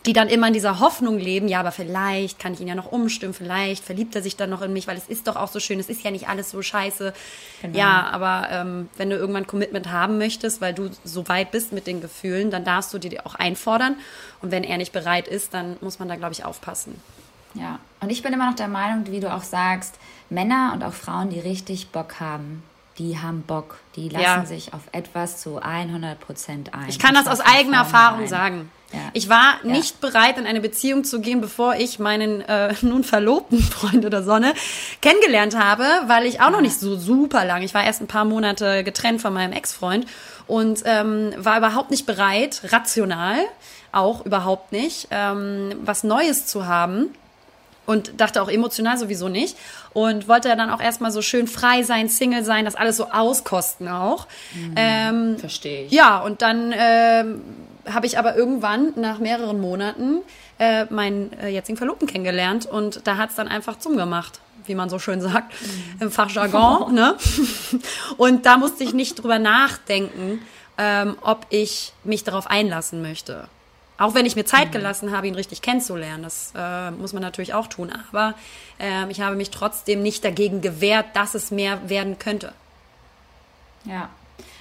[0.05, 2.91] die dann immer in dieser Hoffnung leben, ja, aber vielleicht kann ich ihn ja noch
[2.91, 5.59] umstimmen, vielleicht verliebt er sich dann noch in mich, weil es ist doch auch so
[5.59, 7.13] schön, es ist ja nicht alles so scheiße.
[7.61, 7.77] Genau.
[7.77, 11.87] Ja, aber ähm, wenn du irgendwann Commitment haben möchtest, weil du so weit bist mit
[11.87, 13.95] den Gefühlen, dann darfst du dir auch einfordern.
[14.41, 17.01] Und wenn er nicht bereit ist, dann muss man da, glaube ich, aufpassen.
[17.53, 19.95] Ja, und ich bin immer noch der Meinung, wie du auch sagst,
[20.29, 22.63] Männer und auch Frauen, die richtig Bock haben,
[22.97, 24.45] die haben Bock, die lassen ja.
[24.45, 26.89] sich auf etwas zu 100 Prozent ein.
[26.89, 28.27] Ich kann das aus eigener Erfahrung ein.
[28.27, 28.71] sagen.
[28.93, 28.99] Ja.
[29.13, 29.71] Ich war ja.
[29.71, 34.23] nicht bereit, in eine Beziehung zu gehen, bevor ich meinen äh, nun verlobten Freund oder
[34.23, 34.53] Sonne
[35.01, 38.25] kennengelernt habe, weil ich auch noch nicht so super lang, ich war erst ein paar
[38.25, 40.05] Monate getrennt von meinem Ex-Freund
[40.47, 43.37] und ähm, war überhaupt nicht bereit, rational,
[43.91, 47.09] auch überhaupt nicht, ähm, was Neues zu haben
[47.85, 49.57] und dachte auch emotional sowieso nicht
[49.93, 53.87] und wollte dann auch erstmal so schön frei sein, Single sein, das alles so auskosten
[53.87, 54.27] auch.
[54.53, 55.91] Mhm, ähm, Verstehe ich.
[55.91, 57.41] Ja, und dann ähm,
[57.91, 60.21] habe ich aber irgendwann nach mehreren Monaten
[60.59, 64.89] äh, meinen äh, jetzigen Verlobten kennengelernt und da hat's dann einfach zum gemacht wie man
[64.89, 65.53] so schön sagt,
[65.99, 66.93] im Fachjargon.
[66.93, 67.17] Ne?
[68.17, 70.41] Und da musste ich nicht drüber nachdenken,
[70.77, 73.47] ähm, ob ich mich darauf einlassen möchte.
[73.97, 76.23] Auch wenn ich mir Zeit gelassen habe, ihn richtig kennenzulernen.
[76.23, 77.91] Das äh, muss man natürlich auch tun.
[78.09, 78.33] Aber
[78.79, 82.53] ähm, ich habe mich trotzdem nicht dagegen gewehrt, dass es mehr werden könnte.
[83.85, 84.09] Ja.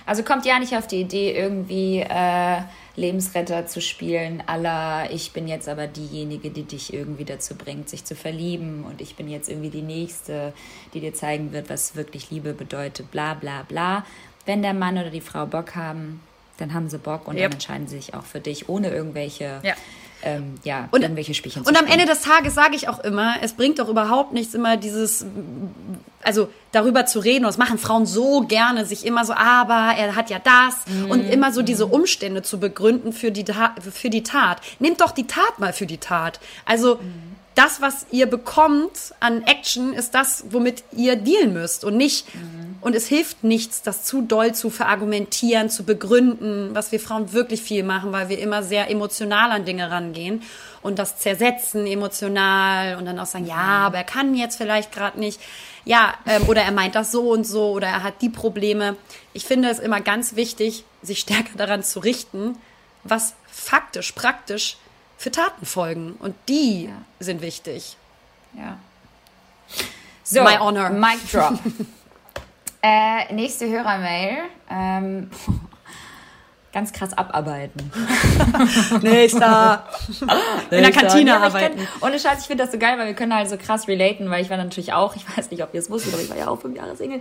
[0.06, 2.62] Also kommt ja nicht auf die Idee, irgendwie äh,
[2.96, 8.05] Lebensretter zu spielen, aller ich bin jetzt aber diejenige, die dich irgendwie dazu bringt, sich
[8.05, 10.52] zu verlieben und ich bin jetzt irgendwie die Nächste,
[10.92, 14.05] die dir zeigen wird, was wirklich Liebe bedeutet, bla bla bla.
[14.44, 16.20] Wenn der Mann oder die Frau Bock haben,
[16.59, 17.42] dann haben sie Bock und Yep.
[17.44, 19.74] dann entscheiden sie sich auch für dich, ohne irgendwelche, Ja.
[20.22, 21.87] Ähm, ja, Und- irgendwelche Spielchen Und am.
[21.87, 25.24] Ende des Tages sage ich auch immer, es bringt doch überhaupt nichts, immer dieses,
[26.22, 27.44] also darüber zu reden.
[27.44, 30.76] Und das machen Frauen so gerne, sich immer so, aber er hat ja das.
[31.08, 33.44] Und immer so diese Umstände zu begründen für die,
[33.92, 34.61] für die Tat.
[34.78, 36.40] Nehmt doch die Tat mal für die Tat.
[36.64, 36.98] Also
[37.55, 41.85] das, was ihr bekommt an Action, ist das, womit ihr dealen müsst.
[41.85, 42.27] Und nicht,
[42.81, 47.62] und es hilft nichts, das zu doll zu verargumentieren, zu begründen, was wir Frauen wirklich
[47.62, 50.43] viel machen, weil wir immer sehr emotional an Dinge rangehen
[50.83, 55.19] und das zersetzen emotional und dann auch sagen, ja, aber er kann jetzt vielleicht gerade
[55.19, 55.41] nicht.
[55.85, 58.97] Ja, ähm, oder er meint das so und so oder er hat die Probleme.
[59.33, 62.57] Ich finde es immer ganz wichtig, sich stärker daran zu richten,
[63.05, 64.77] was faktisch, praktisch
[65.22, 66.12] für Taten folgen.
[66.18, 66.90] Und die Ja.
[67.20, 67.96] sind wichtig.
[68.54, 68.76] Ja.
[70.24, 70.90] So, My honor.
[70.90, 71.58] Mic drop.
[72.82, 74.38] äh, nächste Hörermail.
[74.68, 75.30] Ähm,
[76.72, 77.92] ganz krass abarbeiten.
[79.02, 79.85] Nächster.
[80.70, 81.76] In der Kantine Ja, arbeiten.
[81.76, 84.30] Kann, ohne Scheiß, ich finde das so geil, weil wir können halt so krass relaten,
[84.30, 86.37] weil ich war natürlich auch, ich weiß nicht, ob ihr es wusstet, aber ich war
[86.37, 87.20] ja auch fünf Jahre Single.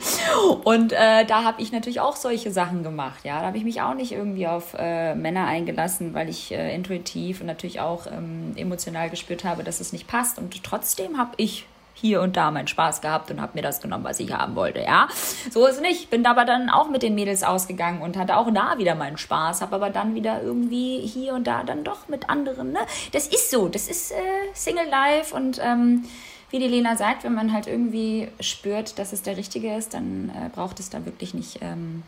[0.64, 3.26] Und äh, da habe ich natürlich auch solche Sachen gemacht.
[3.26, 6.74] Ja, da habe ich mich auch nicht irgendwie auf äh, Männer eingelassen, weil ich äh,
[6.74, 10.38] intuitiv und natürlich auch ähm, emotional gespürt habe, dass es nicht passt.
[10.38, 11.66] Und trotzdem habe ich
[12.02, 14.82] hier und da meinen Spaß gehabt und habe mir das genommen, was ich haben wollte,
[14.82, 15.08] ja.
[15.52, 16.10] So ist es nicht.
[16.10, 19.62] Bin aber dann auch mit den Mädels ausgegangen und hatte auch da wieder meinen Spaß,
[19.62, 22.80] habe aber dann wieder irgendwie hier und da dann doch mit anderen, ne?
[23.12, 24.16] Das ist so, das ist äh,
[24.54, 26.04] Single Life und ähm,
[26.50, 30.30] wie die Lena sagt, wenn man halt irgendwie spürt, dass es der Richtige ist, dann
[30.30, 32.04] äh, braucht es da wirklich nicht ähm,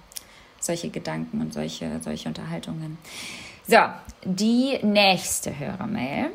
[0.59, 2.97] solche Gedanken und solche, solche Unterhaltungen.
[3.67, 3.77] So,
[4.25, 6.31] die nächste Hörermail.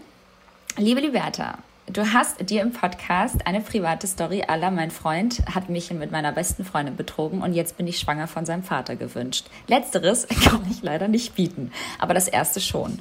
[0.79, 1.59] Liebe Liberta,
[1.91, 6.33] du hast dir im Podcast eine private Story aller mein Freund hat mich mit meiner
[6.33, 9.47] besten Freundin betrogen und jetzt bin ich schwanger von seinem Vater gewünscht.
[9.67, 12.99] Letzteres kann ich leider nicht bieten, aber das erste schon.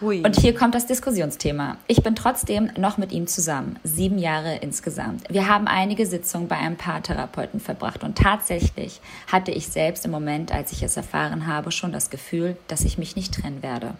[0.00, 0.22] Hui.
[0.22, 1.76] Und hier kommt das Diskussionsthema.
[1.86, 5.22] Ich bin trotzdem noch mit ihm zusammen, sieben Jahre insgesamt.
[5.30, 10.52] Wir haben einige Sitzungen bei einem Paartherapeuten verbracht und tatsächlich hatte ich selbst im Moment,
[10.52, 13.94] als ich es erfahren habe, schon das Gefühl, dass ich mich nicht trennen werde.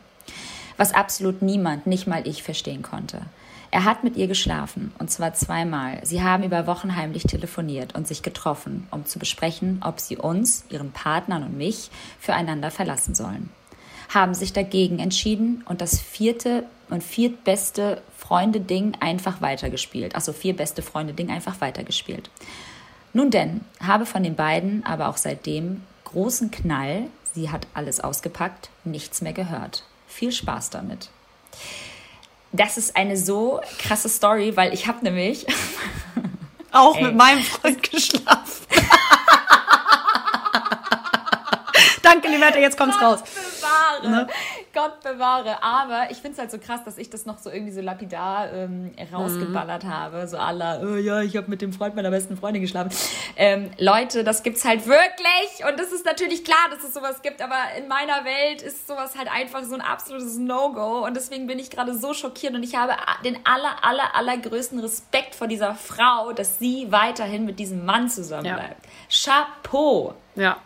[0.77, 3.21] Was absolut niemand, nicht mal ich, verstehen konnte.
[3.75, 5.99] Er hat mit ihr geschlafen, und zwar zweimal.
[6.05, 10.65] Sie haben über Wochen heimlich telefoniert und sich getroffen, um zu besprechen, ob sie uns,
[10.71, 13.51] ihren Partnern und mich füreinander verlassen sollen
[14.11, 20.15] haben sich dagegen entschieden und das vierte und viertbeste Freunde-Ding einfach weitergespielt.
[20.15, 22.31] Also vier beste Freunde-Ding einfach weitergespielt.
[23.13, 28.71] Nun denn, habe von den beiden aber auch seitdem großen Knall, sie hat alles ausgepackt,
[28.85, 29.85] nichts mehr gehört.
[30.07, 31.09] Viel Spaß damit.
[32.55, 35.45] Das ist eine so krasse Story, weil ich habe nämlich
[36.71, 37.05] Auch Ey.
[37.05, 38.67] mit meinem Freund geschlafen.
[42.03, 43.21] Danke, Liberta, jetzt kommt's raus.
[44.03, 44.27] Ne?
[44.75, 45.63] Gott bewahre.
[45.63, 48.53] Aber ich finde es halt so krass, dass ich das noch so irgendwie so lapidar
[48.53, 50.27] ähm, rausgeballert habe.
[50.29, 52.91] So aller, oh ja, ich habe mit dem Freund meiner besten Freundin geschlafen.
[53.37, 55.65] Ähm, Leute, das gibt's halt wirklich.
[55.67, 57.41] Und es ist natürlich klar, dass es sowas gibt.
[57.41, 61.07] Aber in meiner Welt ist sowas halt einfach so ein absolutes No-Go.
[61.07, 62.55] Und deswegen bin ich gerade so schockiert.
[62.55, 62.93] Und ich habe
[63.25, 68.85] den aller, aller, allergrößten Respekt vor dieser Frau, dass sie weiterhin mit diesem Mann zusammenbleibt.
[69.09, 70.15] Chapeau.
[70.35, 70.57] Ja,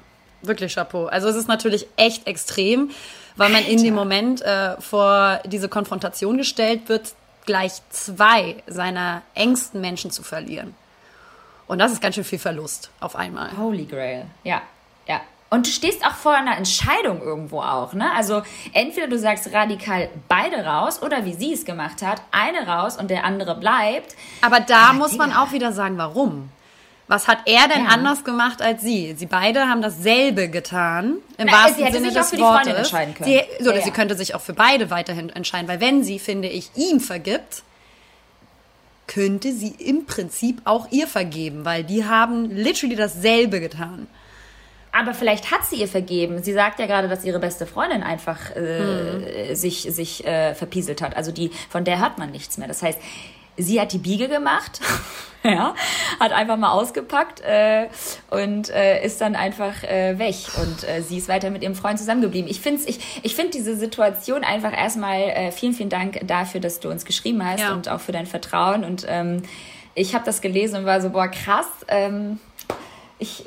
[0.43, 1.07] wirklich Chapeau.
[1.07, 2.91] Also es ist natürlich echt extrem,
[3.39, 7.15] weil man in dem Moment äh, vor diese Konfrontation gestellt wird,
[7.47, 10.75] gleich zwei seiner engsten Menschen zu verlieren.
[11.67, 13.57] Und das ist ganz schön viel Verlust auf einmal.
[13.57, 14.27] Holy Grail.
[14.45, 14.61] Ja,
[15.07, 15.21] ja.
[15.51, 18.11] Und du stehst auch vor einer Entscheidung irgendwo auch, ne?
[18.15, 18.43] Also
[18.75, 23.09] entweder du sagst radikal beide raus oder wie sie es gemacht hat, eine raus und
[23.11, 24.15] der andere bleibt.
[24.43, 25.43] Aber da Aber muss man Digga.
[25.43, 26.51] auch wieder sagen, warum.
[27.09, 27.91] Was hat er denn ja.
[27.91, 29.15] anders gemacht als sie?
[29.17, 32.91] Sie beide haben dasselbe getan, im Na, wahrsten sie Sinne des Wortes.
[33.25, 36.49] Sie, so, ja, sie könnte sich auch für beide weiterhin entscheiden, weil wenn sie, finde
[36.49, 37.63] ich, ihm vergibt,
[39.07, 44.07] könnte sie im Prinzip auch ihr vergeben, weil die haben literally dasselbe getan.
[44.93, 46.43] Aber vielleicht hat sie ihr vergeben.
[46.43, 49.55] Sie sagt ja gerade, dass ihre beste Freundin einfach äh, hm.
[49.55, 51.17] sich, sich äh, verpieselt hat.
[51.17, 52.69] Also die, von der hört man nichts mehr.
[52.69, 52.99] Das heißt,
[53.59, 54.81] sie hat die Biege gemacht,
[55.43, 55.75] ja,
[56.21, 57.89] hat einfach mal ausgepackt äh,
[58.31, 61.99] und äh, ist dann einfach äh, weg und äh, sie ist weiter mit ihrem Freund
[61.99, 62.51] zusammengeblieben.
[62.51, 66.81] Ich finde ich, ich find diese Situation einfach erstmal äh, vielen, vielen Dank dafür, dass
[66.81, 67.73] du uns geschrieben hast ja.
[67.73, 69.43] und auch für dein Vertrauen und ähm,
[69.99, 71.67] ich habe das gelesen und war so, boah, krass.
[71.89, 72.39] Ähm,
[73.19, 73.45] ich,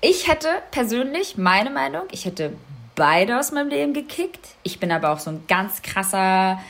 [0.00, 2.52] ich hätte persönlich, meine Meinung, ich hätte
[2.94, 4.50] beide aus meinem Leben gekickt.
[4.62, 6.60] Ich bin aber auch so ein ganz krasser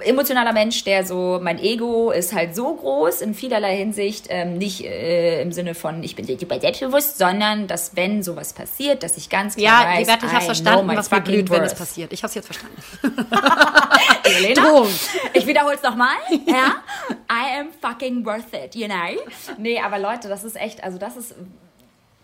[0.00, 4.84] emotionaler Mensch, der so, mein Ego ist halt so groß in vielerlei Hinsicht, ähm, nicht
[4.84, 9.28] äh, im Sinne von, ich bin super selbstbewusst, sondern dass wenn sowas passiert, dass ich
[9.28, 12.12] ganz klar ja, weiß, Ja, Werte, ich habe verstanden, was verglüht, wenn es passiert.
[12.12, 12.76] Ich habe es jetzt verstanden.
[14.24, 14.86] Elena,
[15.32, 16.16] ich wiederhole es nochmal.
[16.46, 16.82] Ja,
[17.30, 19.18] I am fucking worth it, you know?
[19.58, 21.34] Nee, aber Leute, das ist echt, also das ist...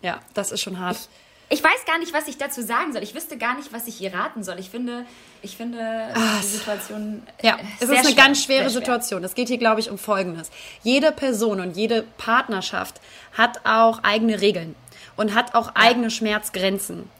[0.02, 0.96] Ja, das ist schon hart.
[0.96, 1.08] Ich,
[1.52, 3.02] ich weiß gar nicht, was ich dazu sagen soll.
[3.02, 4.60] Ich wüsste gar nicht, was ich ihr raten soll.
[4.60, 5.04] Ich finde,
[5.42, 7.22] ich finde Ach, die Situation.
[7.42, 9.24] Ja, es ist eine schwer, ganz schwere Situation.
[9.24, 10.52] Es geht hier, glaube ich, um Folgendes.
[10.84, 13.00] Jede Person und jede Partnerschaft
[13.32, 14.76] hat auch eigene Regeln
[15.16, 15.72] und hat auch ja.
[15.74, 17.10] eigene Schmerzgrenzen.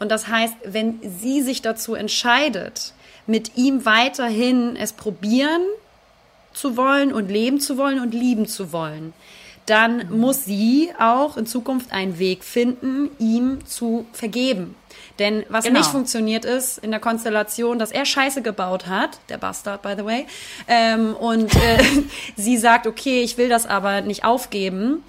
[0.00, 2.92] Und das heißt, wenn sie sich dazu entscheidet,
[3.28, 5.62] mit ihm weiterhin es probieren
[6.52, 9.12] zu wollen und leben zu wollen und lieben zu wollen,
[9.66, 14.74] dann muss sie auch in Zukunft einen Weg finden, ihm zu vergeben.
[15.18, 15.80] Denn was genau.
[15.80, 20.04] nicht funktioniert ist in der Konstellation, dass er Scheiße gebaut hat, der Bastard, by the
[20.04, 20.26] way,
[20.68, 21.82] ähm, und äh,
[22.36, 25.02] sie sagt, okay, ich will das aber nicht aufgeben.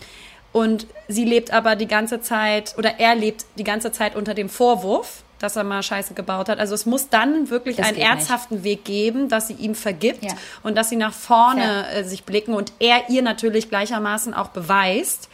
[0.53, 4.49] Und sie lebt aber die ganze Zeit, oder er lebt die ganze Zeit unter dem
[4.49, 6.59] Vorwurf, dass er mal Scheiße gebaut hat.
[6.59, 8.63] Also es muss dann wirklich das einen ernsthaften nicht.
[8.63, 10.33] Weg geben, dass sie ihm vergibt ja.
[10.63, 15.29] und dass sie nach vorne äh, sich blicken und er ihr natürlich gleichermaßen auch beweist,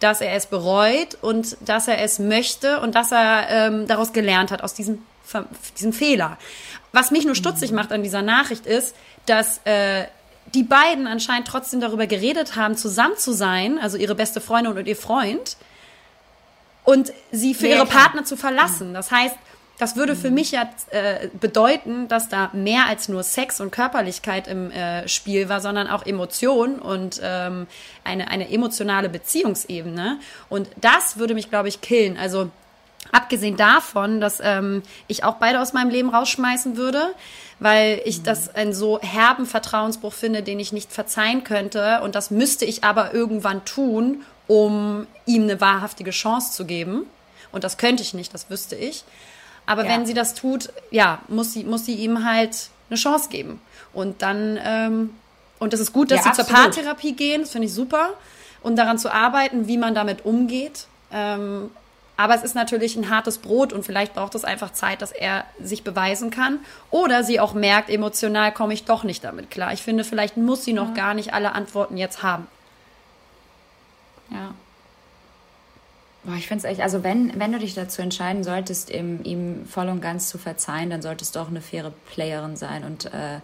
[0.00, 4.50] dass er es bereut und dass er es möchte und dass er ähm, daraus gelernt
[4.50, 5.02] hat, aus diesem,
[5.76, 6.36] diesem Fehler.
[6.92, 10.04] Was mich nur stutzig macht an dieser Nachricht ist, dass äh,
[10.54, 14.86] die beiden anscheinend trotzdem darüber geredet haben, zusammen zu sein, also ihre beste Freundin und
[14.86, 15.56] ihr Freund,
[16.86, 18.94] und sie für ihre Partner zu verlassen.
[18.94, 19.36] Das heißt,
[19.78, 24.48] das würde für mich ja äh, bedeuten, dass da mehr als nur Sex und Körperlichkeit
[24.48, 27.66] im äh, Spiel war, sondern auch Emotion und ähm,
[28.02, 30.18] eine, eine emotionale Beziehungsebene.
[30.48, 32.16] Und das würde mich, glaube ich, killen.
[32.16, 32.50] Also
[33.12, 37.14] abgesehen davon, dass ähm, ich auch beide aus meinem Leben rausschmeißen würde,
[37.58, 42.00] weil ich das einen so herben Vertrauensbruch finde, den ich nicht verzeihen könnte.
[42.02, 47.06] Und das müsste ich aber irgendwann tun, um ihm eine wahrhaftige Chance zu geben.
[47.52, 49.04] Und das könnte ich nicht, das wüsste ich.
[49.66, 49.90] Aber ja.
[49.90, 53.60] wenn sie das tut, ja, muss sie, muss sie ihm halt eine Chance geben.
[53.92, 55.10] Und dann, ähm,
[55.58, 56.48] und es ist gut, dass ja, sie absolut.
[56.48, 58.10] zur Paartherapie gehen, das finde ich super.
[58.62, 60.86] Und daran zu arbeiten, wie man damit umgeht.
[61.12, 61.70] Ähm,
[62.16, 65.44] aber es ist natürlich ein hartes Brot und vielleicht braucht es einfach Zeit, dass er
[65.60, 66.60] sich beweisen kann.
[66.90, 69.72] Oder sie auch merkt, emotional komme ich doch nicht damit klar.
[69.72, 70.94] Ich finde, vielleicht muss sie noch ja.
[70.94, 72.46] gar nicht alle Antworten jetzt haben.
[74.30, 74.54] Ja.
[76.24, 79.64] Boah, ich finde es echt, also wenn, wenn du dich dazu entscheiden solltest, ihm, ihm
[79.66, 83.38] voll und ganz zu verzeihen, dann solltest du auch eine faire Playerin sein und äh,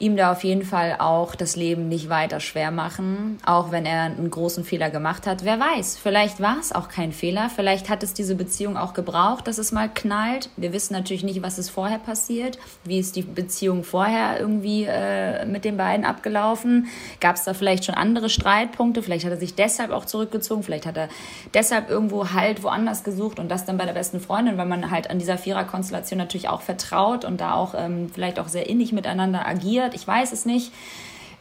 [0.00, 4.02] ihm da auf jeden Fall auch das Leben nicht weiter schwer machen, auch wenn er
[4.02, 5.44] einen großen Fehler gemacht hat.
[5.44, 9.46] Wer weiß, vielleicht war es auch kein Fehler, vielleicht hat es diese Beziehung auch gebraucht,
[9.46, 10.50] dass es mal knallt.
[10.56, 15.46] Wir wissen natürlich nicht, was ist vorher passiert, wie ist die Beziehung vorher irgendwie äh,
[15.46, 16.88] mit den beiden abgelaufen.
[17.20, 20.86] Gab es da vielleicht schon andere Streitpunkte, vielleicht hat er sich deshalb auch zurückgezogen, vielleicht
[20.86, 21.08] hat er
[21.54, 25.08] deshalb irgendwo halt woanders gesucht und das dann bei der besten Freundin, weil man halt
[25.08, 29.46] an dieser Viererkonstellation natürlich auch vertraut und da auch ähm, vielleicht auch sehr innig miteinander
[29.46, 30.72] agiert passiert, ich weiß es nicht.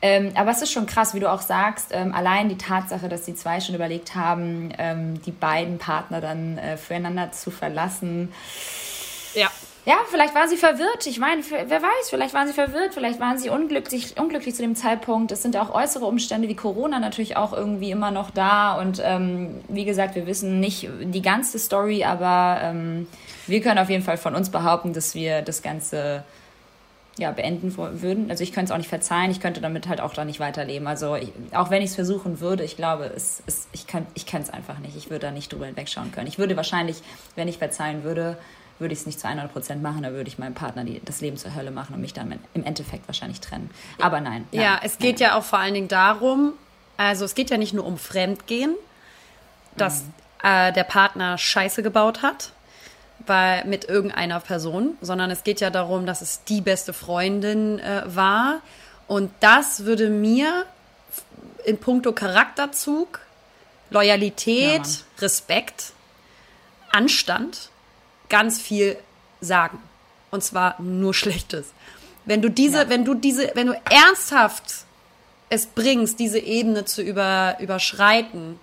[0.01, 3.23] Ähm, aber es ist schon krass, wie du auch sagst, ähm, allein die Tatsache, dass
[3.23, 8.33] die zwei schon überlegt haben, ähm, die beiden Partner dann äh, füreinander zu verlassen.
[9.33, 9.49] Ja.
[9.85, 11.05] Ja, vielleicht waren sie verwirrt.
[11.07, 14.77] Ich meine, wer weiß, vielleicht waren sie verwirrt, vielleicht waren sie unglücklich, unglücklich zu dem
[14.77, 15.33] Zeitpunkt.
[15.33, 18.79] Es sind auch äußere Umstände wie Corona natürlich auch irgendwie immer noch da.
[18.79, 23.07] Und ähm, wie gesagt, wir wissen nicht die ganze Story, aber ähm,
[23.45, 26.23] wir können auf jeden Fall von uns behaupten, dass wir das Ganze
[27.17, 28.31] ja, beenden würden.
[28.31, 30.87] Also ich könnte es auch nicht verzeihen, ich könnte damit halt auch da nicht weiterleben.
[30.87, 34.25] Also ich, auch wenn ich es versuchen würde, ich glaube, es, es, ich kann ich
[34.33, 34.97] es einfach nicht.
[34.97, 36.27] Ich würde da nicht drüber hinwegschauen können.
[36.27, 37.03] Ich würde wahrscheinlich,
[37.35, 38.37] wenn ich verzeihen würde,
[38.79, 41.21] würde ich es nicht zu 100 Prozent machen, da würde ich meinem Partner die, das
[41.21, 43.69] Leben zur Hölle machen und mich dann im Endeffekt wahrscheinlich trennen.
[44.01, 44.45] Aber nein.
[44.51, 45.29] nein ja, es geht nein.
[45.29, 46.53] ja auch vor allen Dingen darum,
[46.97, 48.75] Also es geht ja nicht nur um Fremdgehen,
[49.77, 50.03] dass
[50.41, 52.53] äh, der Partner Scheiße gebaut hat
[53.25, 58.03] bei, mit irgendeiner Person, sondern es geht ja darum, dass es die beste Freundin äh,
[58.05, 58.61] war.
[59.07, 60.65] Und das würde mir
[61.65, 63.19] in puncto Charakterzug,
[63.89, 65.21] Loyalität, Ja.
[65.21, 65.93] Respekt,
[66.91, 67.69] Anstand
[68.29, 68.97] ganz viel
[69.41, 69.79] sagen.
[70.31, 71.67] Und zwar nur Schlechtes.
[72.25, 72.89] Wenn du diese, Ja.
[72.89, 74.63] wenn du diese, wenn du ernsthaft
[75.49, 78.59] es bringst, diese Ebene zu über, überschreiten,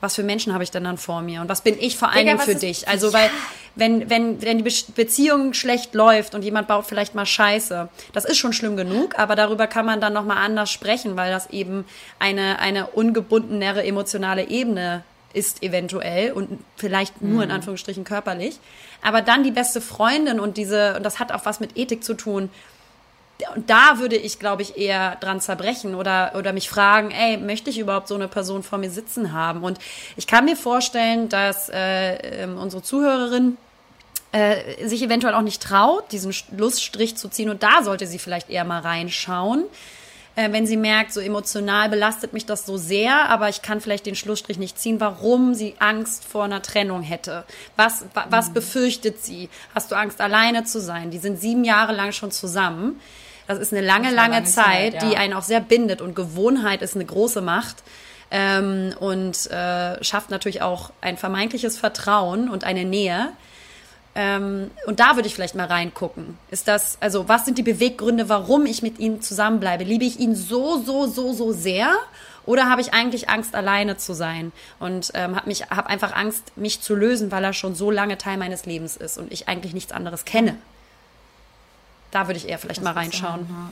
[0.00, 2.26] was für Menschen habe ich denn dann vor mir und was bin ich vor allen
[2.26, 2.88] Dingen für dich?
[2.88, 3.30] Also, weil,
[3.74, 8.24] wenn, wenn, wenn die Be- Beziehung schlecht läuft und jemand baut vielleicht mal Scheiße, das
[8.24, 11.84] ist schon schlimm genug, aber darüber kann man dann nochmal anders sprechen, weil das eben
[12.18, 18.58] eine, eine ungebundenere emotionale Ebene ist eventuell und vielleicht nur in Anführungsstrichen körperlich.
[19.02, 22.14] Aber dann die beste Freundin und diese, und das hat auch was mit Ethik zu
[22.14, 22.50] tun,
[23.56, 27.68] und da würde ich, glaube ich, eher dran zerbrechen oder, oder mich fragen, ey, möchte
[27.68, 29.64] ich überhaupt so eine Person vor mir sitzen haben?
[29.64, 29.80] Und
[30.16, 33.56] ich kann mir vorstellen, dass äh, ähm, unsere Zuhörerin
[34.34, 37.50] äh, sich eventuell auch nicht traut, diesen Schlussstrich zu ziehen.
[37.50, 39.64] Und da sollte sie vielleicht eher mal reinschauen.
[40.34, 44.06] Äh, wenn sie merkt, so emotional belastet mich das so sehr, aber ich kann vielleicht
[44.06, 47.44] den Schlussstrich nicht ziehen, warum sie Angst vor einer Trennung hätte.
[47.76, 49.48] Was, wa, was befürchtet sie?
[49.72, 51.12] Hast du Angst, alleine zu sein?
[51.12, 53.00] Die sind sieben Jahre lang schon zusammen.
[53.46, 55.08] Das ist eine lange, lange, lange Zeit, Zeit, ja.
[55.10, 56.02] die einen auch sehr bindet.
[56.02, 57.84] Und Gewohnheit ist eine große Macht.
[58.32, 63.28] Ähm, und äh, schafft natürlich auch ein vermeintliches Vertrauen und eine Nähe.
[64.16, 66.38] Ähm, und da würde ich vielleicht mal reingucken.
[66.50, 69.82] Ist das, also was sind die Beweggründe, warum ich mit ihm zusammenbleibe?
[69.84, 71.92] Liebe ich ihn so, so, so, so sehr?
[72.46, 74.52] Oder habe ich eigentlich Angst, alleine zu sein?
[74.78, 78.18] Und ähm, habe mich, habe einfach Angst, mich zu lösen, weil er schon so lange
[78.18, 80.56] Teil meines Lebens ist und ich eigentlich nichts anderes kenne.
[82.10, 83.40] Da würde ich eher vielleicht mal Das ist, reinschauen.
[83.40, 83.70] ähm, ja.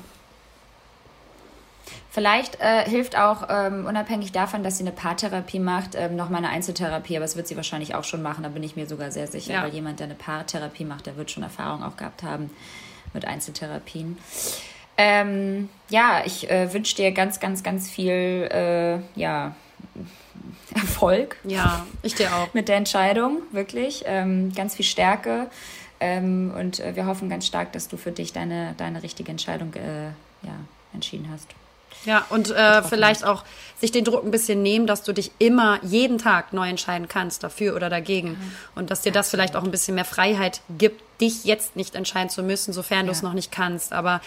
[2.13, 6.37] Vielleicht äh, hilft auch, ähm, unabhängig davon, dass sie eine Paartherapie macht, ähm, noch mal
[6.37, 7.17] eine Einzeltherapie.
[7.17, 9.55] Aber das wird sie wahrscheinlich auch schon machen, da bin ich mir sogar sehr sicher.
[9.55, 9.63] Ja.
[9.63, 12.51] Weil jemand, der eine Paartherapie macht, der wird schon Erfahrung auch gehabt haben
[13.15, 14.19] mit Einzeltherapien.
[14.99, 19.55] Ähm, ja, ich äh, wünsche dir ganz, ganz, ganz viel äh, ja,
[20.75, 22.49] Erfolg Ja, ich dir auch.
[22.53, 24.03] mit der Entscheidung, wirklich.
[24.05, 25.47] Ähm, ganz viel Stärke.
[25.99, 29.73] Ähm, und äh, wir hoffen ganz stark, dass du für dich deine, deine richtige Entscheidung
[29.73, 30.09] äh,
[30.47, 30.57] ja,
[30.93, 31.49] entschieden hast.
[32.05, 33.45] Ja, und äh, vielleicht auch
[33.81, 37.43] sich den Druck ein bisschen nehmen, dass du dich immer jeden Tag neu entscheiden kannst,
[37.43, 38.37] dafür oder dagegen.
[38.75, 42.29] Und dass dir das vielleicht auch ein bisschen mehr Freiheit gibt, dich jetzt nicht entscheiden
[42.31, 43.29] zu müssen, sofern du es Ja.
[43.29, 43.93] noch nicht kannst.
[43.93, 44.21] Aber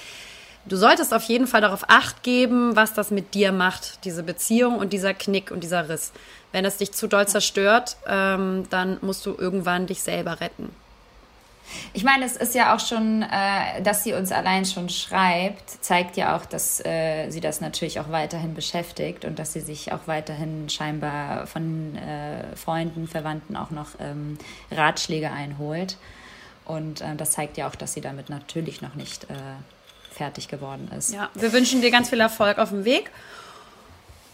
[0.66, 4.78] du solltest auf jeden Fall darauf acht geben, was das mit dir macht, diese Beziehung
[4.78, 6.12] und dieser Knick und dieser Riss.
[6.52, 10.74] Wenn es dich zu doll zerstört, ähm, dann musst du irgendwann dich selber retten.
[11.94, 16.18] Ich meine, es ist ja auch schon, äh, dass sie uns allein schon schreibt, zeigt
[16.18, 20.02] ja auch, dass äh, sie das natürlich auch weiterhin beschäftigt und dass sie sich auch
[20.06, 24.38] weiterhin scheinbar von äh, Freunden, Verwandten auch noch ähm,
[24.72, 25.98] Ratschläge einholt.
[26.66, 29.36] Und äh, das zeigt ja auch, dass sie damit natürlich noch nicht äh,
[30.12, 31.14] fertig geworden ist.
[31.14, 33.12] Ja, wir wünschen dir ganz viel Erfolg auf dem Weg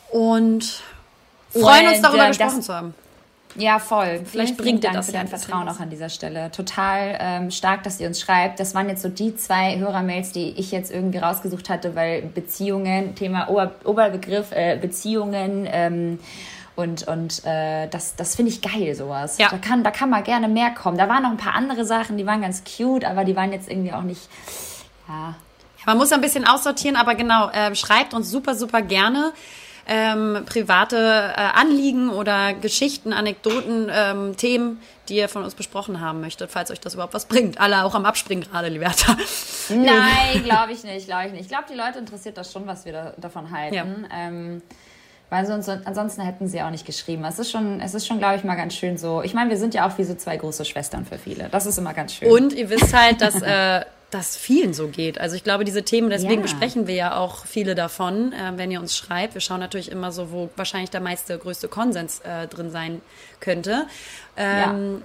[0.10, 0.82] und
[1.52, 2.94] freuen uns darüber gesprochen zu haben.
[3.56, 4.22] Ja, voll.
[4.26, 6.52] Vielleicht Vielen, bringt vielen das für dein Vertrauen auch an dieser Stelle.
[6.52, 8.60] Total ähm, stark, dass ihr uns schreibt.
[8.60, 13.16] Das waren jetzt so die zwei Hörermails, die ich jetzt irgendwie rausgesucht hatte, weil Beziehungen,
[13.16, 16.20] Thema Ober Oberbegriff, äh, Beziehungen ähm,
[16.76, 19.38] und, und äh, das, das finde ich geil, sowas.
[19.38, 19.50] Ja.
[19.50, 20.98] Da, kann, da kann mal gerne mehr kommen.
[20.98, 23.70] Da waren noch ein paar andere Sachen, die waren ganz cute, aber die waren jetzt
[23.70, 24.22] irgendwie auch nicht,
[25.08, 25.36] ja,
[25.86, 29.34] Man muss ein bisschen aussortieren, aber genau, äh, schreibt uns super, super gerne
[29.88, 30.98] ähm, private
[31.36, 36.72] äh, Anliegen oder Geschichten, Anekdoten, ähm, Themen, die ihr von uns besprochen haben möchtet, falls
[36.72, 37.60] euch das überhaupt was bringt.
[37.60, 39.18] Alle auch am Abspringen gerade, Liberta.
[39.70, 41.42] Nein, glaube ich nicht, glaube ich nicht.
[41.44, 43.76] Ich glaube, die Leute interessiert das schon, was wir da, davon halten.
[43.76, 43.86] Ja.
[44.14, 44.62] Ähm,
[45.32, 47.24] weil sonst, ansonsten hätten sie auch nicht geschrieben.
[47.24, 49.22] Es ist schon, es ist schon, glaube ich, mal ganz schön so.
[49.24, 51.48] Ich meine, wir sind ja auch wie so zwei große Schwestern für viele.
[51.50, 52.30] Das ist immer ganz schön.
[52.30, 55.20] Und ihr wisst halt, dass äh, das vielen so geht.
[55.20, 56.42] Also ich glaube, diese Themen, deswegen Ja.
[56.42, 59.34] besprechen wir ja auch viele davon, äh, wenn ihr uns schreibt.
[59.34, 63.02] Wir schauen natürlich immer so, wo wahrscheinlich der meiste, größte Konsens äh, drin sein
[63.40, 63.88] könnte.
[64.38, 65.02] Ähm,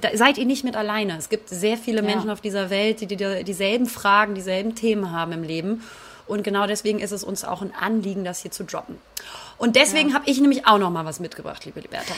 [0.00, 1.16] da seid ihr nicht mit alleine.
[1.18, 2.06] Es gibt sehr viele Ja.
[2.06, 5.82] Menschen auf dieser Welt, die, die dieselben Fragen, dieselben Themen haben im Leben.
[6.26, 8.98] Und genau deswegen ist es uns auch ein Anliegen, das hier zu droppen.
[9.58, 12.14] Und deswegen habe ich nämlich auch noch mal was mitgebracht, liebe Liberta.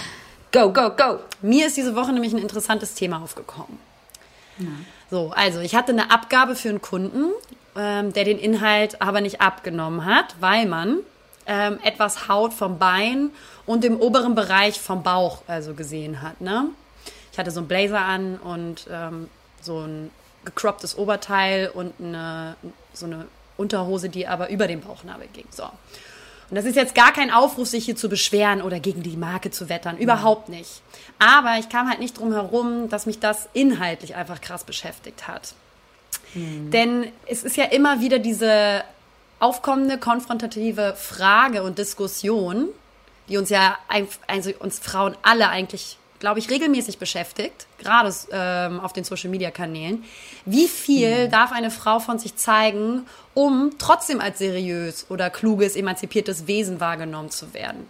[0.52, 1.18] Go, go, go.
[1.40, 3.78] Mir ist diese Woche nämlich ein interessantes Thema aufgekommen.
[5.12, 7.32] So, also ich hatte eine Abgabe für einen Kunden,
[7.76, 11.00] ähm, der den Inhalt aber nicht abgenommen hat, weil man
[11.44, 13.30] ähm, etwas Haut vom Bein
[13.66, 16.40] und dem oberen Bereich vom Bauch also gesehen hat.
[16.40, 16.70] Ne?
[17.30, 19.28] Ich hatte so einen Blazer an und ähm,
[19.60, 20.10] so ein
[20.46, 22.56] gecropptes Oberteil und eine,
[22.94, 23.26] so eine
[23.58, 25.46] Unterhose, die aber über den Bauchnabel ging.
[25.50, 25.64] So.
[26.52, 29.50] Und das ist jetzt gar kein Aufruf, sich hier zu beschweren oder gegen die Marke
[29.50, 29.96] zu wettern.
[29.96, 30.82] Überhaupt nicht.
[31.18, 35.54] Aber ich kam halt nicht drum herum, dass mich das inhaltlich einfach krass beschäftigt hat.
[36.34, 36.70] Mhm.
[36.70, 38.84] Denn es ist ja immer wieder diese
[39.40, 42.68] aufkommende konfrontative Frage und Diskussion,
[43.30, 43.78] die uns ja,
[44.26, 50.04] also uns Frauen alle eigentlich, glaube ich, regelmäßig beschäftigt, gerade ähm, auf den Social-Media-Kanälen.
[50.44, 51.30] Wie viel mhm.
[51.32, 57.30] darf eine Frau von sich zeigen, um trotzdem als seriös oder kluges, emanzipiertes Wesen wahrgenommen
[57.32, 57.88] zu werden?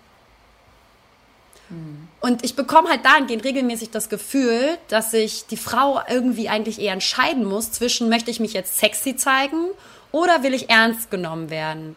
[1.69, 2.09] Mhm.
[2.23, 6.95] Und ich bekomme halt dahingehend regelmäßig das Gefühl, dass sich die Frau irgendwie eigentlich eher
[6.95, 9.67] entscheiden muss zwischen, möchte ich mich jetzt sexy zeigen
[10.11, 11.97] oder will ich ernst genommen werden?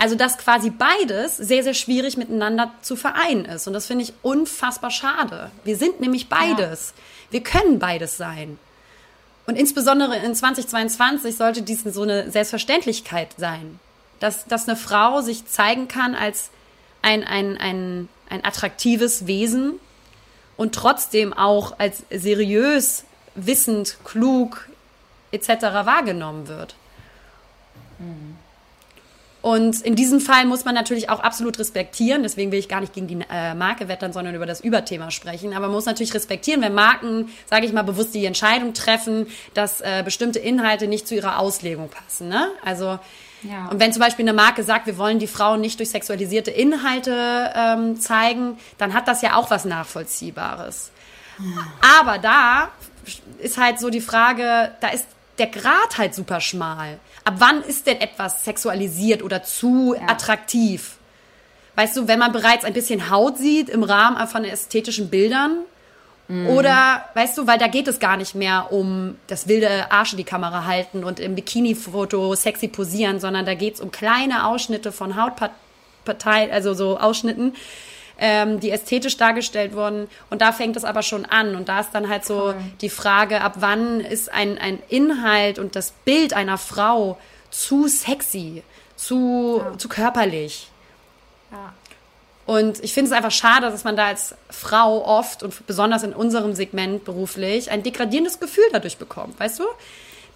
[0.00, 3.66] Also, dass quasi beides sehr, sehr schwierig miteinander zu vereinen ist.
[3.66, 5.50] Und das finde ich unfassbar schade.
[5.62, 6.94] Wir sind nämlich beides.
[6.96, 7.32] Ja.
[7.32, 8.58] Wir können beides sein.
[9.46, 13.78] Und insbesondere in 2022 sollte dies so eine Selbstverständlichkeit sein.
[14.20, 16.48] Dass, dass eine Frau sich zeigen kann als
[17.02, 19.74] ein, ein, ein, ein attraktives Wesen
[20.56, 24.66] und trotzdem auch als seriös, wissend, klug
[25.30, 25.48] etc.
[25.84, 26.74] wahrgenommen wird.
[27.98, 28.39] Mhm.
[29.42, 32.92] Und in diesem Fall muss man natürlich auch absolut respektieren, deswegen will ich gar nicht
[32.92, 35.54] gegen die äh, Marke wettern, sondern über das Überthema sprechen.
[35.54, 39.80] Aber man muss natürlich respektieren, wenn Marken, sage ich mal, bewusst die Entscheidung treffen, dass
[39.80, 42.28] äh, bestimmte Inhalte nicht zu ihrer Auslegung passen.
[42.28, 42.48] Ne?
[42.64, 42.98] Also
[43.42, 43.68] ja.
[43.68, 47.50] Und wenn zum Beispiel eine Marke sagt, wir wollen die Frauen nicht durch sexualisierte Inhalte
[47.54, 50.90] ähm, zeigen, dann hat das ja auch was Nachvollziehbares.
[51.98, 52.68] Aber da
[53.38, 55.06] ist halt so die Frage, da ist
[55.38, 56.98] der Grad halt super schmal.
[57.30, 60.08] Ab wann ist denn etwas sexualisiert oder zu ja.
[60.08, 60.96] attraktiv?
[61.76, 65.58] Weißt du, wenn man bereits ein bisschen Haut sieht im Rahmen von ästhetischen Bildern,
[66.26, 66.48] mhm.
[66.48, 70.18] oder, weißt du, weil da geht es gar nicht mehr um das wilde Arsch in
[70.18, 74.90] die Kamera halten und im Bikini-Foto sexy posieren, sondern da geht es um kleine Ausschnitte
[74.90, 77.54] von Hautparteien, also so Ausschnitten,
[78.20, 80.08] ähm, die ästhetisch dargestellt wurden.
[80.28, 81.56] Und da fängt es aber schon an.
[81.56, 82.56] Und da ist dann halt so cool.
[82.80, 87.18] die Frage, ab wann ist ein, ein Inhalt und das Bild einer Frau
[87.50, 88.62] zu sexy,
[88.94, 89.78] zu, ja.
[89.78, 90.68] zu körperlich.
[91.50, 91.72] Ja.
[92.46, 96.12] Und ich finde es einfach schade, dass man da als Frau oft und besonders in
[96.12, 99.64] unserem Segment beruflich ein degradierendes Gefühl dadurch bekommt, weißt du?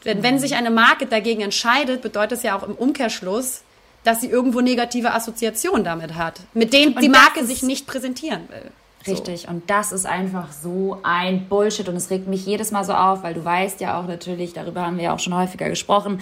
[0.04, 0.38] Denn wenn mhm.
[0.38, 3.62] sich eine Marke dagegen entscheidet, bedeutet es ja auch im Umkehrschluss,
[4.04, 8.48] dass sie irgendwo negative Assoziationen damit hat, mit denen und die Marke sich nicht präsentieren
[8.48, 8.70] will.
[9.06, 9.48] Richtig, so.
[9.48, 13.22] und das ist einfach so ein Bullshit und es regt mich jedes Mal so auf,
[13.22, 16.20] weil du weißt ja auch natürlich, darüber haben wir ja auch schon häufiger gesprochen,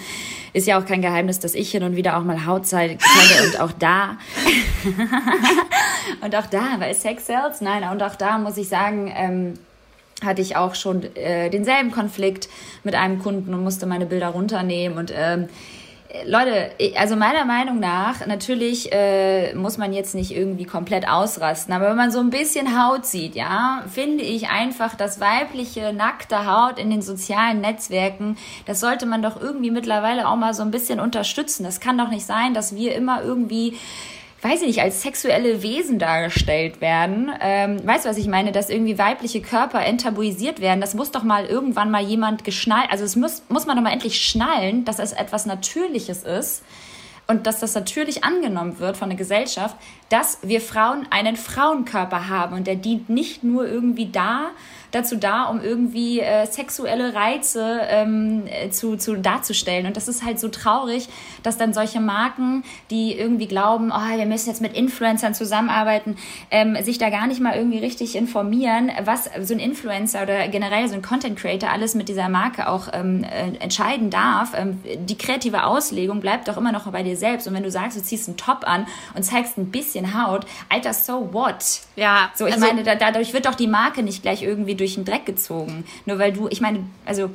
[0.51, 2.97] ist ja auch kein Geheimnis, dass ich hin und wieder auch mal Haut zeige
[3.45, 4.17] und auch da
[6.21, 9.53] und auch da, weil Sex sells, nein, und auch da muss ich sagen, ähm,
[10.23, 12.49] hatte ich auch schon äh, denselben Konflikt
[12.83, 15.47] mit einem Kunden und musste meine Bilder runternehmen und ähm,
[16.25, 21.89] Leute, also meiner Meinung nach, natürlich äh, muss man jetzt nicht irgendwie komplett ausrasten, aber
[21.89, 26.77] wenn man so ein bisschen Haut sieht, ja, finde ich einfach, dass weibliche nackte Haut
[26.77, 28.37] in den sozialen Netzwerken,
[28.67, 31.63] das sollte man doch irgendwie mittlerweile auch mal so ein bisschen unterstützen.
[31.63, 33.75] Das kann doch nicht sein, dass wir immer irgendwie
[34.43, 37.31] weiß ich nicht, als sexuelle Wesen dargestellt werden.
[37.41, 38.51] Ähm, weißt du, was ich meine?
[38.51, 40.81] Dass irgendwie weibliche Körper enttabuisiert werden.
[40.81, 43.93] Das muss doch mal irgendwann mal jemand geschnallt, also es muss, muss man doch mal
[43.93, 46.63] endlich schnallen, dass es etwas Natürliches ist
[47.27, 49.77] und dass das natürlich angenommen wird von der Gesellschaft,
[50.09, 54.51] dass wir Frauen einen Frauenkörper haben und der dient nicht nur irgendwie da,
[54.93, 59.87] dazu da, um irgendwie äh, sexuelle Reize ähm, äh, zu, zu darzustellen.
[59.87, 61.09] Und das ist halt so traurig,
[61.41, 66.15] dass dann solche Marken, die irgendwie glauben, oh, wir müssen jetzt mit Influencern zusammenarbeiten,
[66.51, 70.87] ähm, sich da gar nicht mal irgendwie richtig informieren, was so ein Influencer oder generell
[70.87, 74.53] so ein Content Creator alles mit dieser Marke auch ähm, äh, entscheiden darf.
[74.55, 77.47] Ähm, die kreative Auslegung bleibt doch immer noch bei dir selbst.
[77.47, 78.85] Und wenn du sagst, du ziehst einen Top an
[79.15, 81.81] und zeigst ein bisschen Haut, Alter, so what?
[81.95, 82.31] Ja.
[82.35, 85.05] So, ich also, meine, da, dadurch wird doch die Marke nicht gleich irgendwie durch den
[85.05, 85.85] Dreck gezogen.
[86.05, 87.29] Nur weil du, ich meine, also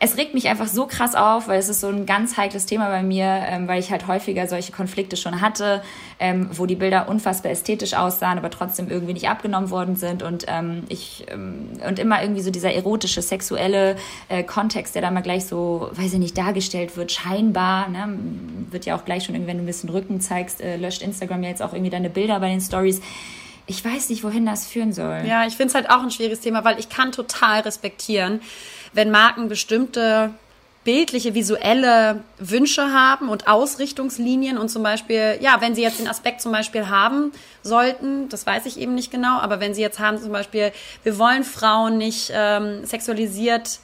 [0.00, 2.88] es regt mich einfach so krass auf, weil es ist so ein ganz heikles Thema
[2.88, 5.82] bei mir, ähm, weil ich halt häufiger solche Konflikte schon hatte,
[6.20, 10.44] ähm, wo die Bilder unfassbar ästhetisch aussahen, aber trotzdem irgendwie nicht abgenommen worden sind und
[10.46, 13.96] ähm, ich ähm, und immer irgendwie so dieser erotische, sexuelle
[14.28, 18.18] äh, Kontext, der da mal gleich so, weiß ich nicht, dargestellt wird, scheinbar, ne?
[18.70, 21.42] wird ja auch gleich schon irgendwie, wenn du ein bisschen Rücken zeigst, äh, löscht Instagram
[21.42, 23.00] ja jetzt auch irgendwie deine Bilder bei den Stories
[23.68, 25.22] ich weiß nicht, wohin das führen soll.
[25.26, 28.40] Ja, ich finde es halt auch ein schwieriges Thema, weil ich kann total respektieren,
[28.94, 30.30] wenn Marken bestimmte
[30.84, 36.40] bildliche, visuelle Wünsche haben und Ausrichtungslinien und zum Beispiel, ja, wenn sie jetzt den Aspekt
[36.40, 40.18] zum Beispiel haben sollten, das weiß ich eben nicht genau, aber wenn sie jetzt haben
[40.18, 43.80] zum Beispiel, wir wollen Frauen nicht ähm, sexualisiert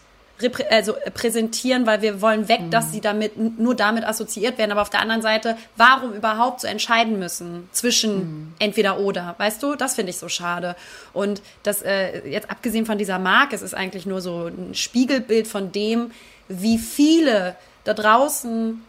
[0.71, 2.71] also präsentieren, weil wir wollen weg, mhm.
[2.71, 4.73] dass sie damit nur damit assoziiert werden.
[4.73, 8.55] Aber auf der anderen Seite, warum überhaupt so entscheiden müssen zwischen mhm.
[8.59, 9.77] entweder oder, weißt du?
[9.77, 10.77] Das finde ich so schade.
[11.13, 15.47] Und das äh, jetzt abgesehen von dieser Marke, es ist eigentlich nur so ein Spiegelbild
[15.47, 16.11] von dem,
[16.49, 18.83] wie viele da draußen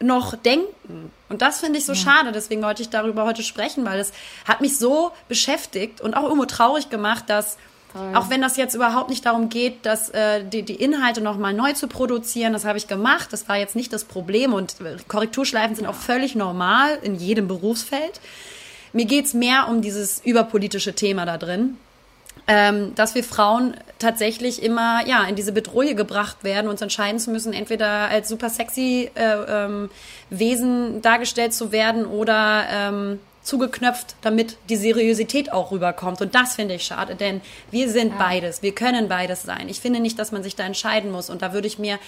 [0.00, 1.12] noch denken.
[1.28, 1.98] Und das finde ich so ja.
[1.98, 2.32] schade.
[2.32, 4.12] Deswegen wollte ich darüber heute sprechen, weil es
[4.44, 7.56] hat mich so beschäftigt und auch irgendwo traurig gemacht, dass
[7.94, 8.10] Toll.
[8.14, 11.74] Auch wenn das jetzt überhaupt nicht darum geht, dass äh, die, die Inhalte nochmal neu
[11.74, 13.32] zu produzieren, das habe ich gemacht.
[13.32, 14.76] Das war jetzt nicht das Problem und
[15.06, 18.20] Korrekturschleifen sind auch völlig normal in jedem Berufsfeld.
[18.92, 21.78] Mir geht es mehr um dieses überpolitische Thema da drin.
[22.46, 27.30] Ähm, dass wir Frauen tatsächlich immer ja in diese Bedrohung gebracht werden, uns entscheiden zu
[27.30, 29.88] müssen, entweder als super sexy äh, ähm,
[30.28, 36.20] Wesen dargestellt zu werden oder ähm, zugeknöpft, damit die Seriosität auch rüberkommt.
[36.20, 38.18] Und das finde ich schade, denn wir sind ja.
[38.18, 38.62] beides.
[38.62, 39.68] Wir können beides sein.
[39.68, 41.30] Ich finde nicht, dass man sich da entscheiden muss.
[41.30, 41.98] Und da würde ich mir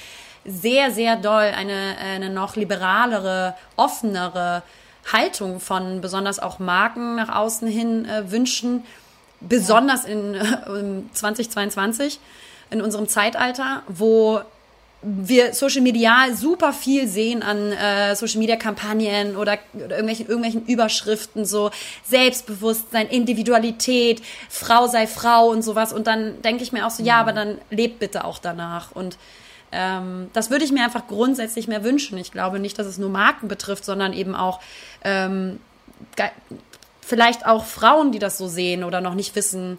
[0.46, 4.62] sehr, sehr doll eine, eine noch liberalere, offenere
[5.12, 8.84] Haltung von besonders auch Marken nach außen hin äh, wünschen.
[9.40, 12.18] Besonders in, äh, 2022,
[12.70, 14.40] in unserem Zeitalter, wo
[15.08, 20.66] wir Social Media super viel sehen an äh, Social Media Kampagnen oder, oder irgendwelchen, irgendwelchen
[20.66, 21.70] Überschriften, so
[22.04, 25.92] Selbstbewusstsein, Individualität, Frau sei Frau und sowas.
[25.92, 27.08] Und dann denke ich mir auch so, mhm.
[27.08, 28.90] ja, aber dann lebt bitte auch danach.
[28.90, 29.16] Und
[29.70, 32.18] ähm, das würde ich mir einfach grundsätzlich mehr wünschen.
[32.18, 34.60] Ich glaube nicht, dass es nur Marken betrifft, sondern eben auch
[35.04, 35.60] ähm,
[37.00, 39.78] vielleicht auch Frauen, die das so sehen oder noch nicht wissen,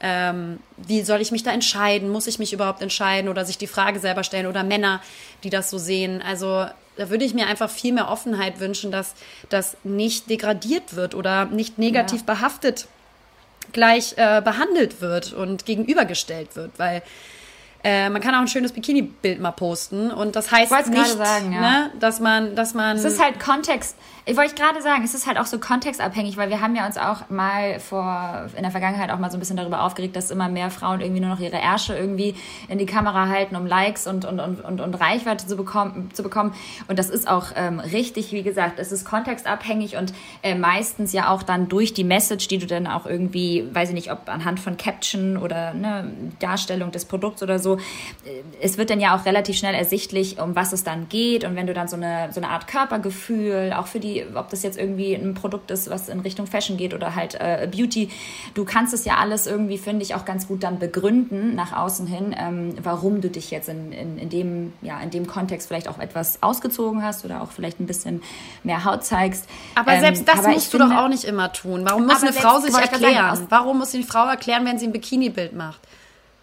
[0.00, 2.10] ähm, wie soll ich mich da entscheiden?
[2.10, 5.00] Muss ich mich überhaupt entscheiden oder sich die Frage selber stellen oder Männer,
[5.42, 6.22] die das so sehen?
[6.22, 6.66] Also
[6.96, 9.14] da würde ich mir einfach viel mehr Offenheit wünschen, dass
[9.48, 12.34] das nicht degradiert wird oder nicht negativ ja.
[12.34, 12.88] behaftet
[13.72, 17.02] gleich äh, behandelt wird und gegenübergestellt wird, weil
[17.84, 21.60] äh, man kann auch ein schönes Bikini-Bild mal posten und das heißt nicht, sagen, ja.
[21.60, 22.96] ne, dass man, dass man.
[22.96, 23.96] Es ist halt Kontext.
[24.28, 26.98] Ich wollte gerade sagen, es ist halt auch so kontextabhängig, weil wir haben ja uns
[26.98, 30.48] auch mal vor, in der Vergangenheit auch mal so ein bisschen darüber aufgeregt, dass immer
[30.48, 32.34] mehr Frauen irgendwie nur noch ihre Ärsche irgendwie
[32.66, 36.24] in die Kamera halten, um Likes und, und, und, und, und Reichweite zu bekommen, zu
[36.24, 36.54] bekommen.
[36.88, 40.12] Und das ist auch ähm, richtig, wie gesagt, es ist kontextabhängig und
[40.42, 43.94] äh, meistens ja auch dann durch die Message, die du dann auch irgendwie, weiß ich
[43.94, 48.90] nicht, ob anhand von Caption oder ne, Darstellung des Produkts oder so, äh, es wird
[48.90, 51.44] dann ja auch relativ schnell ersichtlich, um was es dann geht.
[51.44, 54.62] Und wenn du dann so eine, so eine Art Körpergefühl, auch für die ob das
[54.62, 58.10] jetzt irgendwie ein Produkt ist, was in Richtung Fashion geht oder halt äh, Beauty,
[58.54, 62.06] du kannst es ja alles irgendwie, finde ich, auch ganz gut dann begründen nach außen
[62.06, 65.88] hin, ähm, warum du dich jetzt in, in, in, dem, ja, in dem Kontext vielleicht
[65.88, 68.22] auch etwas ausgezogen hast oder auch vielleicht ein bisschen
[68.62, 69.48] mehr Haut zeigst.
[69.74, 71.82] Aber ähm, selbst das musst du finde, doch auch nicht immer tun.
[71.84, 73.36] Warum muss eine Frau sich erklären?
[73.36, 75.80] Sagen, warum muss die Frau erklären, wenn sie ein Bikini-Bild macht?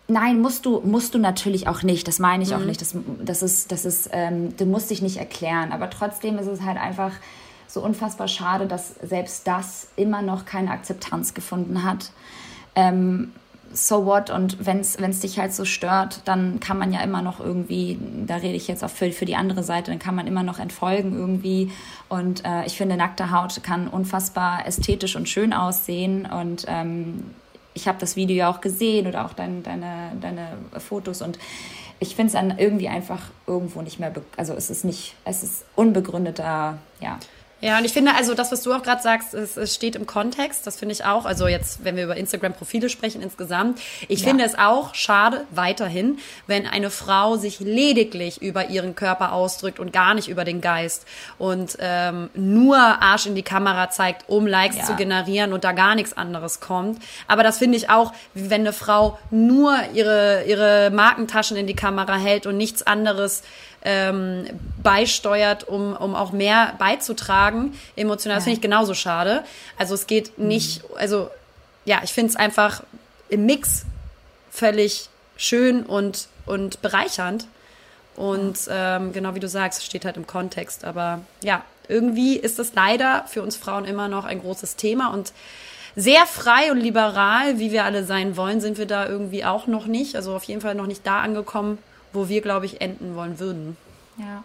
[0.07, 2.07] Nein, musst du, musst du natürlich auch nicht.
[2.07, 2.55] Das meine ich mhm.
[2.55, 2.81] auch nicht.
[2.81, 5.71] Das, das ist, das ist, ähm, du musst dich nicht erklären.
[5.71, 7.11] Aber trotzdem ist es halt einfach
[7.73, 12.11] so unfassbar schade, dass selbst das immer noch keine Akzeptanz gefunden hat.
[12.75, 13.31] Ähm,
[13.73, 14.29] so what?
[14.29, 17.97] Und wenn es dich halt so stört, dann kann man ja immer noch irgendwie,
[18.27, 20.59] da rede ich jetzt auch für, für die andere Seite, dann kann man immer noch
[20.59, 21.71] entfolgen irgendwie.
[22.09, 26.27] Und äh, ich finde, nackte Haut kann unfassbar ästhetisch und schön aussehen.
[26.27, 27.31] Und ähm,
[27.73, 30.47] ich habe das Video ja auch gesehen oder auch dein, deine, deine
[30.77, 31.39] Fotos und
[31.99, 35.65] ich finde es dann irgendwie einfach irgendwo nicht mehr, also es ist nicht, es ist
[35.75, 37.17] unbegründeter, ja,
[37.63, 40.05] ja, und ich finde, also das, was du auch gerade sagst, es, es, steht im
[40.05, 40.67] Kontext.
[40.67, 41.23] Das finde ich auch.
[41.23, 43.79] Also jetzt, wenn wir über Instagram-Profile sprechen insgesamt.
[44.09, 44.27] Ich ja.
[44.27, 49.93] finde es auch schade, weiterhin, wenn eine Frau sich lediglich über ihren Körper ausdrückt und
[49.93, 51.07] gar nicht über den Geist
[51.37, 54.83] und ähm, nur Arsch in die Kamera zeigt, um Likes ja.
[54.83, 57.01] zu generieren und da gar nichts anderes kommt.
[57.29, 62.17] Aber das finde ich auch, wenn eine Frau nur ihre, ihre Markentaschen in die Kamera
[62.17, 63.41] hält und nichts anderes
[63.83, 64.45] ähm,
[64.81, 67.77] beisteuert, um, um auch mehr beizutragen.
[67.95, 68.37] Emotional, ja.
[68.37, 69.43] das finde ich genauso schade.
[69.77, 70.47] Also es geht mhm.
[70.47, 71.29] nicht, also
[71.85, 72.83] ja, ich finde es einfach
[73.29, 73.85] im Mix
[74.51, 77.47] völlig schön und, und bereichernd.
[78.15, 80.85] Und ähm, genau wie du sagst, steht halt im Kontext.
[80.85, 85.33] Aber ja, irgendwie ist das leider für uns Frauen immer noch ein großes Thema und
[85.95, 89.85] sehr frei und liberal, wie wir alle sein wollen, sind wir da irgendwie auch noch
[89.85, 90.15] nicht.
[90.15, 91.77] Also auf jeden Fall noch nicht da angekommen,
[92.13, 93.77] wo wir, glaube ich, enden wollen würden.
[94.17, 94.43] Ja.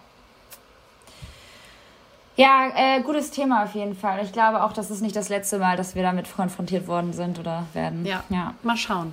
[2.36, 4.24] Ja, äh, gutes Thema auf jeden Fall.
[4.24, 7.40] Ich glaube auch, das ist nicht das letzte Mal, dass wir damit konfrontiert worden sind
[7.40, 8.06] oder werden.
[8.06, 8.54] Ja, ja.
[8.62, 9.12] mal schauen.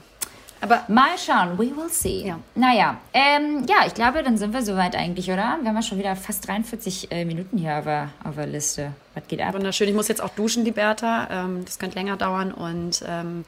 [0.62, 2.26] Aber mal schauen, we will see.
[2.26, 2.40] Ja.
[2.54, 5.58] Naja, ähm, ja, ich glaube, dann sind wir soweit eigentlich, oder?
[5.60, 8.94] Wir haben ja schon wieder fast 43 äh, Minuten hier auf der, auf der Liste.
[9.16, 9.54] Was geht ab?
[9.54, 9.90] Wunderschön.
[9.90, 11.28] Ich muss jetzt auch duschen, die Bertha.
[11.32, 12.52] Ähm, das könnte länger dauern.
[12.52, 13.44] Und ähm,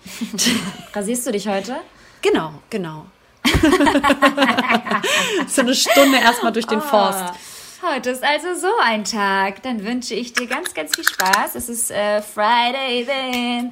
[0.93, 1.77] rasierst du dich heute?
[2.21, 3.05] Genau, genau.
[5.47, 7.23] so eine Stunde erstmal durch den Forst.
[7.81, 9.61] Heute ist also so ein Tag.
[9.61, 11.55] Dann wünsche ich dir ganz, ganz viel Spaß.
[11.55, 13.71] Es ist äh, Friday then.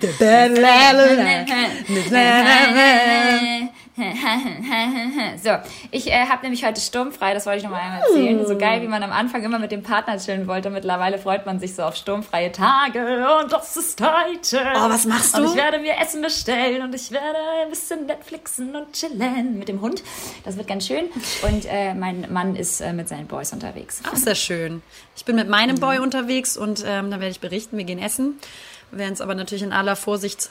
[5.42, 5.52] So,
[5.92, 8.46] ich äh, habe nämlich heute sturmfrei, das wollte ich noch mal einmal erzählen.
[8.46, 10.70] So geil, wie man am Anfang immer mit dem Partner chillen wollte.
[10.70, 14.60] Mittlerweile freut man sich so auf sturmfreie Tage und das ist heute.
[14.76, 15.42] Oh, was machst du?
[15.42, 19.70] Und ich werde mir Essen bestellen und ich werde ein bisschen Netflixen und chillen mit
[19.70, 20.04] dem Hund.
[20.44, 21.06] Das wird ganz schön.
[21.44, 24.02] Und äh, mein Mann ist äh, mit seinen Boys unterwegs.
[24.12, 24.82] Auch sehr schön.
[25.16, 27.78] Ich bin mit meinem Boy unterwegs und ähm, da werde ich berichten.
[27.78, 28.40] Wir gehen essen.
[28.92, 30.50] Wir werden es aber natürlich in aller Vorsicht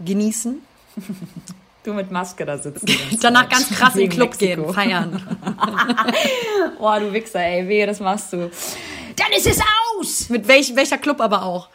[0.00, 0.62] genießen.
[1.84, 2.84] Du mit Maske da sitzt.
[3.22, 4.62] Danach ganz krass in den Club Mexiko.
[4.62, 5.38] gehen, feiern.
[6.78, 8.50] Boah, du Wichser, ey, wehe, das machst du.
[9.16, 10.28] Dann ist es aus!
[10.28, 11.68] Mit welch, welcher Club aber auch?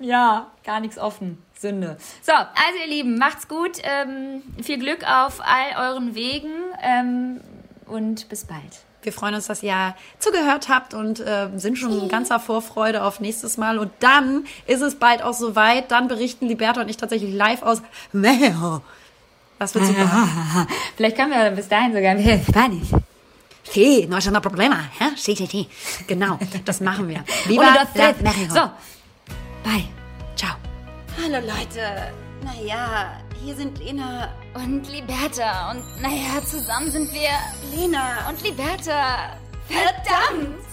[0.00, 1.42] Ja, gar nichts offen.
[1.58, 1.96] Sünde.
[2.22, 3.78] So, also ihr Lieben, macht's gut.
[3.82, 6.50] Ähm, viel Glück auf all euren Wegen
[6.82, 7.40] ähm,
[7.86, 8.60] und bis bald.
[9.02, 13.20] Wir freuen uns, dass ihr zugehört habt und äh, sind schon in ganzer Vorfreude auf
[13.20, 13.78] nächstes Mal.
[13.78, 15.90] Und dann ist es bald auch soweit.
[15.90, 17.82] Dann berichten Liberta und ich tatsächlich live aus
[18.12, 18.82] Mexico.
[19.58, 20.06] Was wird super.
[20.96, 22.16] Vielleicht können wir bis dahin sogar
[22.48, 22.88] Spanisch.
[23.70, 24.90] Sí, no es un problema.
[25.00, 25.10] ¿eh?
[25.16, 25.68] Sí, sí, sí.
[26.06, 27.24] Genau, das machen wir.
[27.46, 28.54] Viva la México.
[28.54, 28.70] So,
[29.62, 29.84] bye.
[30.36, 30.56] Ciao.
[31.22, 32.12] Hallo Leute.
[32.42, 35.70] Naja, hier sind Lena und Liberta.
[35.72, 37.30] Und naja, zusammen sind wir
[37.74, 39.36] Lena und Liberta.
[39.68, 40.64] Verdammt!